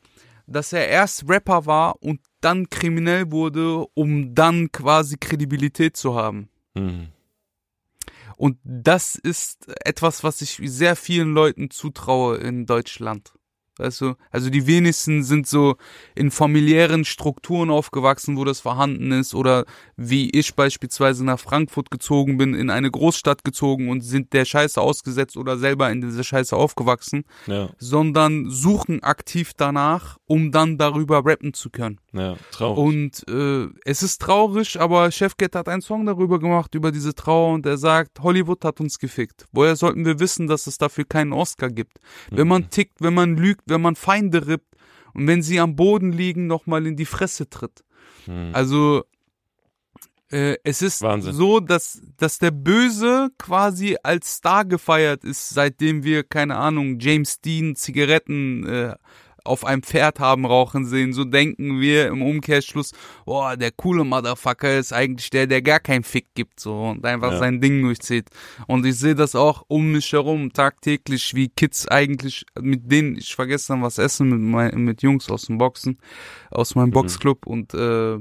[0.48, 6.50] dass er erst Rapper war und dann kriminell wurde, um dann quasi Kredibilität zu haben.
[6.74, 7.10] Mhm.
[8.38, 13.34] Und das ist etwas, was ich sehr vielen Leuten zutraue in Deutschland.
[13.80, 14.16] Weißt du?
[14.32, 15.76] Also die wenigsten sind so
[16.16, 19.36] in familiären Strukturen aufgewachsen, wo das vorhanden ist.
[19.36, 24.46] Oder wie ich beispielsweise nach Frankfurt gezogen bin, in eine Großstadt gezogen und sind der
[24.46, 27.24] Scheiße ausgesetzt oder selber in dieser Scheiße aufgewachsen.
[27.46, 32.00] Ja, Sondern suchen aktiv danach, um dann darüber rappen zu können.
[32.14, 32.78] ja, traurig.
[32.78, 37.54] Und äh, es ist traurig, aber Chefcat hat einen Song darüber gemacht, über diese Trauer
[37.54, 39.46] und er sagt, Hollywood hat uns gefickt.
[39.52, 42.00] Woher sollten wir wissen, dass es dafür keinen Oscar gibt?
[42.30, 44.76] Wenn man tickt, wenn man lügt, wenn man Feinde rippt
[45.14, 47.84] und wenn sie am Boden liegen, nochmal in die Fresse tritt.
[48.26, 48.52] Hm.
[48.54, 49.04] Also
[50.30, 51.34] äh, es ist Wahnsinn.
[51.34, 57.40] so, dass, dass der Böse quasi als Star gefeiert ist, seitdem wir, keine Ahnung, James
[57.40, 58.96] Dean Zigaretten äh,
[59.48, 61.14] auf einem Pferd haben rauchen sehen.
[61.14, 62.92] So denken wir im Umkehrschluss,
[63.26, 67.32] boah, der coole Motherfucker ist eigentlich der, der gar keinen Fick gibt so und einfach
[67.32, 67.38] Ja.
[67.40, 68.30] sein Ding durchzieht.
[68.68, 73.38] Und ich sehe das auch um mich herum tagtäglich, wie Kids eigentlich, mit denen, ich
[73.38, 75.98] war gestern was essen mit, mein, mit Jungs aus dem Boxen,
[76.52, 78.18] aus meinem Boxclub und äh,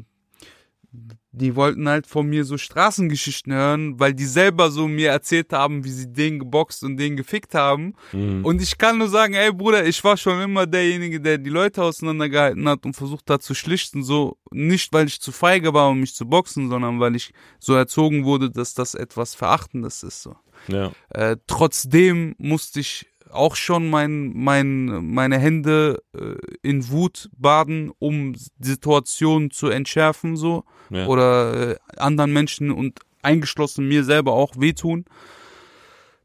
[1.37, 5.85] die wollten halt von mir so Straßengeschichten hören, weil die selber so mir erzählt haben,
[5.85, 7.95] wie sie den geboxt und den gefickt haben.
[8.13, 8.43] Mhm.
[8.43, 11.83] Und ich kann nur sagen, ey Bruder, ich war schon immer derjenige, der die Leute
[11.83, 14.03] auseinandergehalten hat und versucht hat zu schlichten.
[14.03, 17.75] So nicht, weil ich zu feige war, um mich zu boxen, sondern weil ich so
[17.75, 20.23] erzogen wurde, dass das etwas Verachtendes ist.
[20.23, 20.37] So.
[20.69, 27.93] ja, Äh, trotzdem musste ich auch schon mein, mein, meine Hände äh, in Wut baden,
[27.99, 30.65] um Situationen zu entschärfen, so.
[30.91, 31.07] ja.
[31.07, 35.05] Oder äh, anderen Menschen und eingeschlossen mir selber auch wehtun.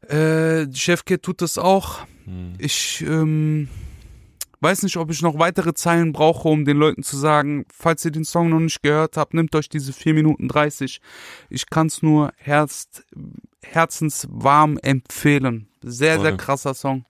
[0.08, 2.06] Äh, Chefkit tut das auch.
[2.24, 2.54] Hm.
[2.58, 3.68] Ich ähm,
[4.62, 8.10] weiß nicht, ob ich noch weitere Zeilen brauche, um den Leuten zu sagen, falls ihr
[8.12, 11.00] den Song noch nicht gehört habt, nehmt euch diese 4 Minuten 30.
[11.50, 13.02] Ich kann es nur herz,
[13.62, 15.68] herzenswarm empfehlen.
[15.82, 16.36] Sehr, sehr Voll.
[16.36, 17.04] krasser Song.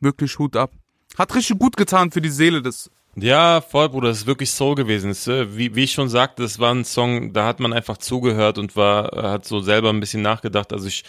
[0.00, 0.70] Wirklich Hut ab.
[1.16, 2.90] Hat richtig gut getan für die Seele des.
[3.16, 5.10] Ja, voll, Bruder, das ist wirklich Soul gewesen.
[5.10, 7.96] Es, äh, wie, wie ich schon sagte, es war ein Song, da hat man einfach
[7.96, 10.72] zugehört und war, äh, hat so selber ein bisschen nachgedacht.
[10.72, 11.02] Also ich,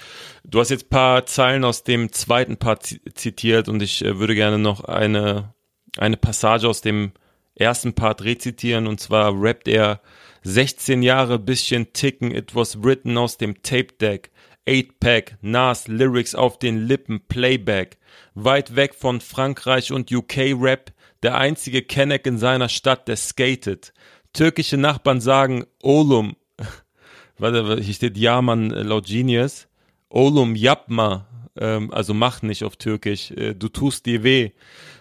[0.44, 4.34] du hast jetzt paar Zeilen aus dem zweiten Part zi- zitiert und ich äh, würde
[4.34, 5.54] gerne noch eine,
[5.98, 7.12] eine Passage aus dem
[7.56, 10.02] ersten Part rezitieren und zwar rappt er
[10.44, 14.32] 16 Jahre bisschen ticken, it was written aus dem Tape Deck.
[14.68, 17.98] 8-Pack, Nas, Lyrics auf den Lippen, Playback.
[18.36, 23.94] Weit weg von Frankreich und UK-Rap, der einzige Kenneck in seiner Stadt, der skatet.
[24.32, 26.36] Türkische Nachbarn sagen Olum.
[27.38, 29.68] Warte, hier steht Yaman äh, laut Genius.
[30.10, 31.26] Olum yapma.
[31.58, 33.32] Ähm, also mach nicht auf Türkisch.
[33.32, 34.52] Äh, du tust dir weh.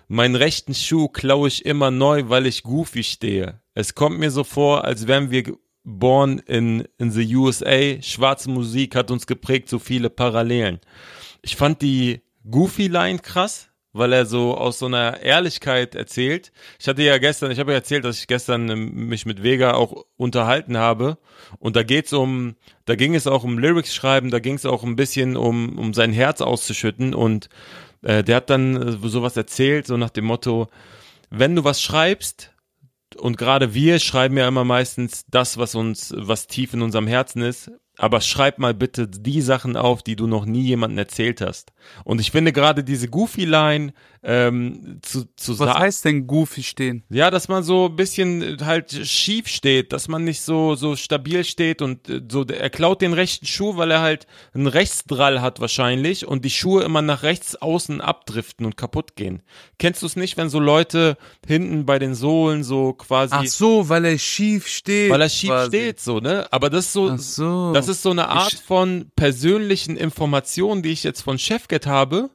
[0.08, 3.60] Meinen rechten Schuh klaue ich immer neu, weil ich goofy stehe.
[3.74, 8.00] Es kommt mir so vor, als wären wir born in, in the USA.
[8.00, 10.80] Schwarze Musik hat uns geprägt, so viele Parallelen.
[11.42, 16.52] Ich fand die Goofy-Line krass, weil er so aus so einer Ehrlichkeit erzählt.
[16.78, 19.74] Ich hatte ja gestern, ich habe ja erzählt, dass ich gestern ähm, mich mit Vega
[19.74, 21.18] auch unterhalten habe.
[21.58, 24.84] Und da geht's um, da ging es auch um Lyrics schreiben, da ging es auch
[24.84, 27.14] ein bisschen um, um sein Herz auszuschütten.
[27.14, 27.48] Und
[28.02, 30.68] äh, der hat dann äh, sowas erzählt, so nach dem Motto,
[31.30, 32.52] wenn du was schreibst,
[33.16, 37.42] und gerade wir schreiben ja immer meistens das, was uns, was tief in unserem Herzen
[37.42, 37.70] ist.
[37.98, 41.72] Aber schreib mal bitte die Sachen auf, die du noch nie jemandem erzählt hast.
[42.04, 47.04] Und ich finde gerade diese Goofy-Line ähm, zu, zu Was heißt denn goofy stehen?
[47.08, 51.44] Ja, dass man so ein bisschen halt schief steht, dass man nicht so so stabil
[51.44, 55.60] steht und äh, so er klaut den rechten Schuh, weil er halt einen Rechtsdrall hat
[55.60, 59.42] wahrscheinlich und die Schuhe immer nach rechts außen abdriften und kaputt gehen.
[59.78, 63.88] Kennst du es nicht, wenn so Leute hinten bei den Sohlen so quasi Ach so,
[63.88, 65.10] weil er schief steht.
[65.10, 65.68] weil er schief quasi.
[65.68, 66.46] steht so, ne?
[66.50, 67.72] Aber das ist so Ach so.
[67.72, 72.30] das ist so eine Art von persönlichen Informationen, die ich jetzt von Chefget habe,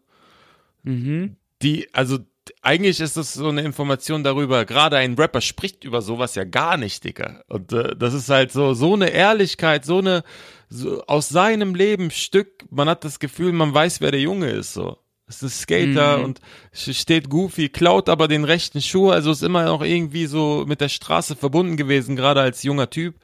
[0.84, 1.38] Mhm.
[1.62, 2.20] die, also
[2.62, 6.76] eigentlich ist das so eine Information darüber, gerade ein Rapper spricht über sowas ja gar
[6.76, 7.44] nicht, Dicker.
[7.48, 10.24] Und äh, das ist halt so, so eine Ehrlichkeit, so eine,
[10.68, 14.74] so aus seinem Leben Stück, man hat das Gefühl, man weiß, wer der Junge ist,
[14.74, 14.98] so.
[15.26, 16.24] Es ist Skater Mhm.
[16.26, 16.42] und
[16.74, 20.90] steht goofy, klaut aber den rechten Schuh, also ist immer noch irgendwie so mit der
[20.90, 23.16] Straße verbunden gewesen, gerade als junger Typ.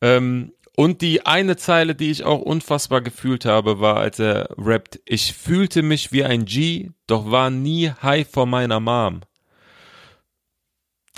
[0.00, 5.00] Ähm, und die eine Zeile, die ich auch unfassbar gefühlt habe, war, als er rappt,
[5.04, 9.20] ich fühlte mich wie ein G, doch war nie high vor meiner Mom.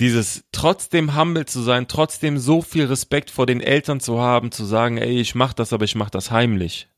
[0.01, 4.65] Dieses trotzdem humble zu sein, trotzdem so viel Respekt vor den Eltern zu haben, zu
[4.65, 6.89] sagen, ey, ich mach das, aber ich mach das heimlich.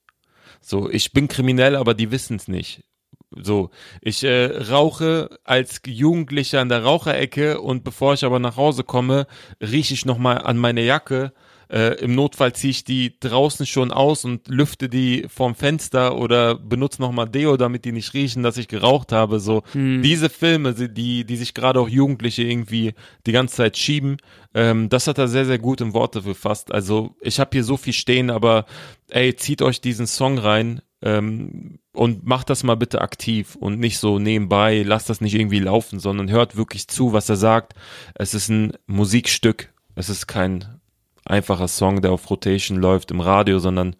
[0.63, 2.85] So, ich bin kriminell, aber die wissen's nicht.
[3.31, 8.83] So, ich äh, rauche als Jugendlicher in der Raucherecke und bevor ich aber nach Hause
[8.83, 9.27] komme,
[9.61, 11.33] rieche ich nochmal an meine Jacke.
[11.69, 16.55] Äh, Im Notfall ziehe ich die draußen schon aus und lüfte die vorm Fenster oder
[16.55, 19.41] benutze nochmal Deo, damit die nicht riechen, dass ich geraucht habe.
[19.41, 22.95] So diese Filme, die, die sich gerade auch Jugendliche irgendwie
[23.27, 24.19] die ganze Zeit schieben,
[24.55, 26.73] ähm, das hat er sehr, sehr gut in Worte gefasst.
[26.73, 28.65] Also ich habe hier so viel stehen, aber
[29.11, 33.99] ey, zieht euch diesen Song rein ähm, und macht das mal bitte aktiv und nicht
[33.99, 37.75] so nebenbei, lasst das nicht irgendwie laufen, sondern hört wirklich zu, was er sagt.
[38.15, 40.81] Es ist ein Musikstück, es ist kein
[41.27, 43.97] einfacher Song, der auf Rotation läuft im Radio, sondern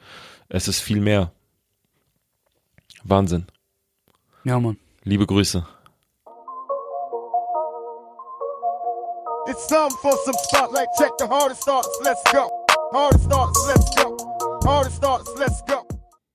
[0.49, 1.33] es ist viel mehr.
[3.05, 3.47] Wahnsinn.
[4.45, 4.77] Ja, Mann.
[5.05, 5.67] Liebe Grüße.
[9.49, 10.89] It's time for some spotlight.
[10.99, 11.89] Check the hardest starts.
[12.03, 12.51] Let's go.
[12.93, 13.65] Hardest starts.
[13.69, 14.17] Let's go.
[14.65, 15.33] Hardest starts.
[15.39, 15.87] Let's go.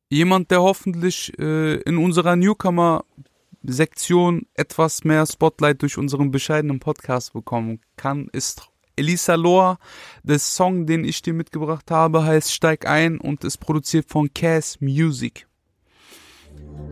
[0.10, 7.82] Jemand, der hoffentlich äh, in unserer Newcomer-Sektion etwas mehr Spotlight durch unseren bescheidenen Podcast bekommen
[7.98, 9.78] kann, ist Elisa Loa.
[10.24, 14.80] Der Song, den ich dir mitgebracht habe, heißt Steig ein und ist produziert von Cass
[14.80, 15.48] Music.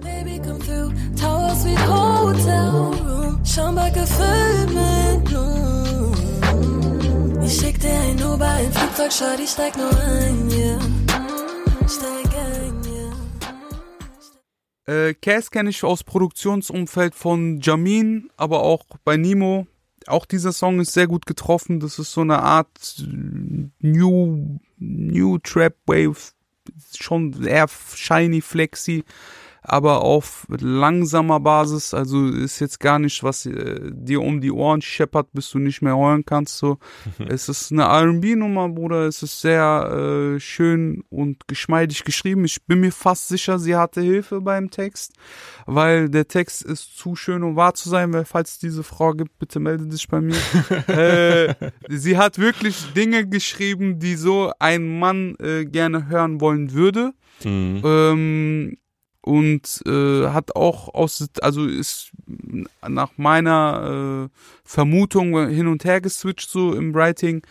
[0.01, 0.93] Baby, come through.
[1.15, 3.45] Tower Suite Hotel Room.
[3.45, 5.69] Schaumbar gefüllt mit Blumen.
[7.43, 10.79] Ich schick dir ein Uber, ein Flugzeug, schau, ich steig nur ein, yeah.
[11.87, 12.75] Steig ein,
[14.85, 15.07] yeah.
[15.07, 19.65] Äh, Cass kenne ich aus Produktionsumfeld von Jamin, aber auch bei Nemo.
[20.07, 21.79] Auch dieser Song ist sehr gut getroffen.
[21.79, 22.67] Das ist so eine Art
[22.99, 26.33] äh, New, New Trap Wave.
[26.95, 29.03] Schon eher shiny, flexy,
[29.61, 31.93] aber auf langsamer Basis.
[31.93, 35.81] Also ist jetzt gar nicht, was äh, dir um die Ohren scheppert, bis du nicht
[35.81, 36.57] mehr hören kannst.
[36.57, 36.77] So,
[37.27, 39.07] es ist eine R&B-Nummer, Bruder.
[39.07, 42.45] Es ist sehr äh, schön und geschmeidig geschrieben.
[42.45, 45.13] Ich bin mir fast sicher, sie hatte Hilfe beim Text,
[45.65, 48.13] weil der Text ist zu schön, um wahr zu sein.
[48.13, 50.37] Weil falls es diese Frau gibt, bitte melde dich bei mir.
[50.87, 51.53] äh,
[51.89, 57.13] sie hat wirklich Dinge geschrieben, die so ein Mann äh, gerne hören wollen würde.
[57.43, 57.81] Mhm.
[57.83, 58.77] Ähm,
[59.21, 62.11] und äh, hat auch aus, also ist
[62.87, 67.41] nach meiner äh, Vermutung hin und her geswitcht so im Writing.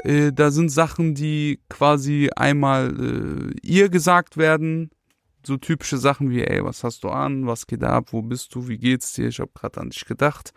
[0.00, 4.90] Äh, da sind Sachen, die quasi einmal äh, ihr gesagt werden,
[5.44, 8.68] so typische Sachen wie, ey, was hast du an, was geht ab, wo bist du,
[8.68, 10.52] wie geht's dir, ich habe gerade an dich gedacht.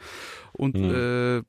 [0.53, 1.41] Und äh,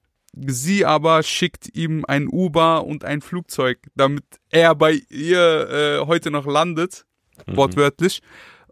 [0.47, 6.31] sie aber schickt ihm ein Uber und ein Flugzeug, damit er bei ihr äh, heute
[6.31, 7.07] noch landet,
[7.47, 8.23] wortwörtlich.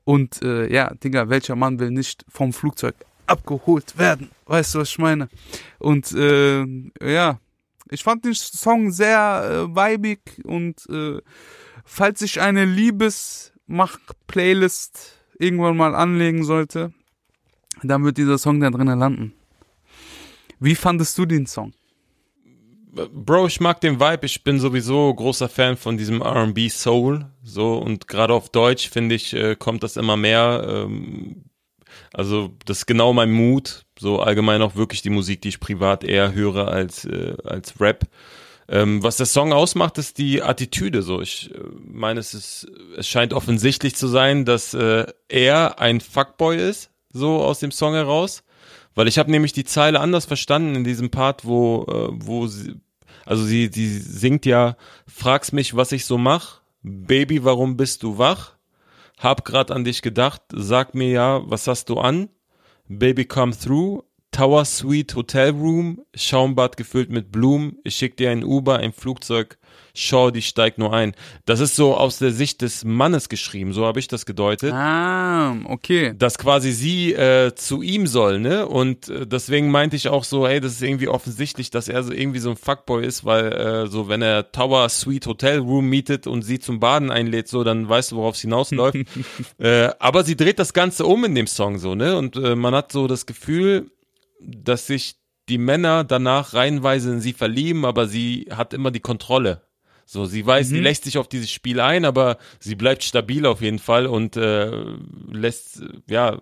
[0.05, 2.95] Und äh, ja, Digga, welcher Mann will nicht vom Flugzeug
[3.27, 4.31] abgeholt werden?
[4.47, 5.29] Weißt du, was ich meine?
[5.79, 6.65] Und äh,
[7.01, 7.39] ja,
[7.91, 11.21] ich fand den Song sehr äh, vibig und äh,
[11.85, 16.93] falls ich eine Liebesmach-Playlist irgendwann mal anlegen sollte,
[17.83, 19.35] dann wird dieser Song da drinnen landen.
[20.61, 21.73] Wie fandest du den Song?
[22.95, 24.27] Bro, ich mag den Vibe.
[24.27, 27.27] Ich bin sowieso großer Fan von diesem R&B Soul.
[27.43, 30.65] So und gerade auf Deutsch finde ich äh, kommt das immer mehr.
[30.67, 31.45] Ähm,
[32.13, 33.87] also das ist genau mein Mut.
[33.99, 38.07] So allgemein auch wirklich die Musik, die ich privat eher höre als äh, als Rap.
[38.69, 41.03] Ähm, was der Song ausmacht, ist die Attitüde.
[41.03, 46.57] So, ich äh, meine, es ist, es scheint offensichtlich zu sein, dass er ein Fuckboy
[46.57, 48.45] ist, so aus dem Song heraus.
[48.95, 52.77] Weil ich habe nämlich die Zeile anders verstanden in diesem Part, wo, wo sie,
[53.25, 58.19] also sie, sie singt ja, fragst mich, was ich so mach, Baby, warum bist du
[58.19, 58.57] wach?
[59.19, 62.29] Hab grad an dich gedacht, sag mir ja, was hast du an?
[62.89, 64.05] Baby, come through.
[64.35, 67.77] Tower Suite Hotel Room, Schaumbad gefüllt mit Blumen.
[67.85, 69.59] Ich schick dir ein Uber, ein Flugzeug.
[69.95, 71.15] Schau, die steigt nur ein.
[71.45, 75.55] Das ist so aus der Sicht des Mannes geschrieben, so habe ich das gedeutet Ah,
[75.67, 76.15] okay.
[76.19, 78.67] dass quasi sie äh, zu ihm soll, ne?
[78.67, 82.13] Und äh, deswegen meinte ich auch so, hey, das ist irgendwie offensichtlich, dass er so
[82.13, 86.27] irgendwie so ein Fuckboy ist, weil äh, so, wenn er Tower Suite Hotel Room mietet
[86.27, 88.97] und sie zum Baden einlädt, so, dann weißt du, worauf es hinausläuft.
[89.59, 92.17] äh, aber sie dreht das Ganze um in dem Song so, ne?
[92.19, 93.93] Und äh, man hat so das Gefühl,
[94.41, 95.17] dass sich
[95.49, 99.63] die Männer danach reihenweise in sie verlieben, aber sie hat immer die Kontrolle.
[100.07, 103.63] So, sie weiß, sie lässt sich auf dieses Spiel ein, aber sie bleibt stabil auf
[103.63, 104.71] jeden Fall und äh,
[105.31, 106.41] lässt, ja,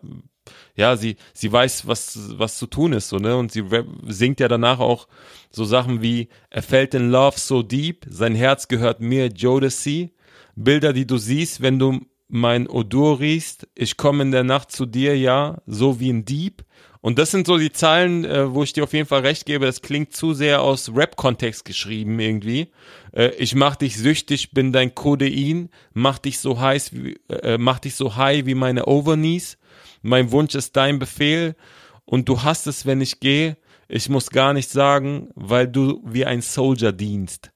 [0.75, 3.37] ja, sie, sie weiß, was, was zu tun ist, so, ne?
[3.37, 3.65] Und sie
[4.09, 5.07] singt ja danach auch
[5.51, 10.13] so Sachen wie, er fällt in Love so deep, sein Herz gehört mir, Jodeci.
[10.55, 14.87] Bilder, die du siehst, wenn du mein Odor riechst, ich komme in der Nacht zu
[14.87, 16.65] dir, ja, so wie ein Dieb.
[17.03, 19.67] Und das sind so die Zahlen, äh, wo ich dir auf jeden Fall recht gebe.
[19.67, 22.69] Das klingt zu sehr aus Rap-Kontext geschrieben irgendwie.
[23.13, 27.81] Äh, ich mach dich süchtig, bin dein Codein, mach dich so heiß, wie, äh, mach
[27.81, 29.59] dich so high wie meine Overknees.
[30.03, 31.57] mein Wunsch ist dein Befehl
[32.05, 33.57] und du hast es, wenn ich gehe.
[33.89, 37.51] Ich muss gar nichts sagen, weil du wie ein Soldier dienst.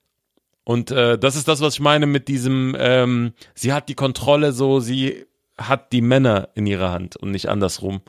[0.64, 4.50] Und äh, das ist das, was ich meine mit diesem, ähm, sie hat die Kontrolle
[4.50, 5.24] so, sie
[5.56, 8.00] hat die Männer in ihrer Hand und nicht andersrum.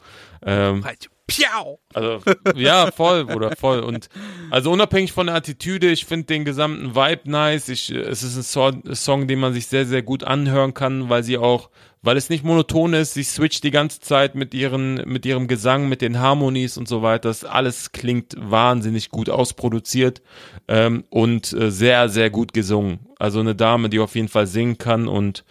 [0.44, 0.84] Ähm,
[1.28, 1.80] Piau!
[1.94, 2.22] also,
[2.56, 3.82] ja, voll, Bruder, voll.
[3.82, 4.10] Und
[4.50, 7.68] also unabhängig von der Attitüde, ich finde den gesamten Vibe nice.
[7.68, 11.24] Ich, es ist ein so Song, den man sich sehr, sehr gut anhören kann, weil
[11.24, 11.70] sie auch,
[12.02, 15.90] weil es nicht monoton ist, sie switcht die ganze Zeit mit ihren, mit ihrem Gesang,
[15.90, 17.28] mit den Harmonies und so weiter.
[17.28, 20.22] Das alles klingt wahnsinnig gut ausproduziert
[20.70, 23.00] ähm, und äh, sehr, sehr gut gesungen.
[23.20, 25.44] Also eine Dame, die auf jeden Fall singen kann und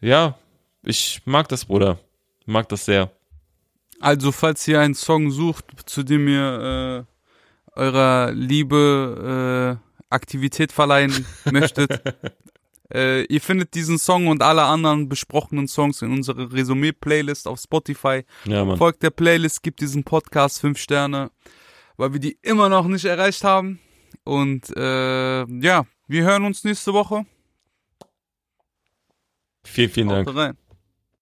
[0.00, 0.38] ja,
[0.84, 1.98] ich mag das, Bruder.
[2.46, 3.10] Mag das sehr.
[4.04, 7.06] Also, falls ihr einen Song sucht, zu dem ihr
[7.74, 12.02] äh, eurer Liebe äh, Aktivität verleihen möchtet,
[12.92, 18.24] äh, ihr findet diesen Song und alle anderen besprochenen Songs in unserer Resümee-Playlist auf Spotify.
[18.44, 18.76] Ja, Mann.
[18.76, 21.30] Folgt der Playlist, gibt diesem Podcast fünf Sterne,
[21.96, 23.80] weil wir die immer noch nicht erreicht haben.
[24.22, 27.24] Und äh, ja, wir hören uns nächste Woche.
[29.64, 30.28] Vielen, vielen Dank.
[30.28, 30.58] Haut rein.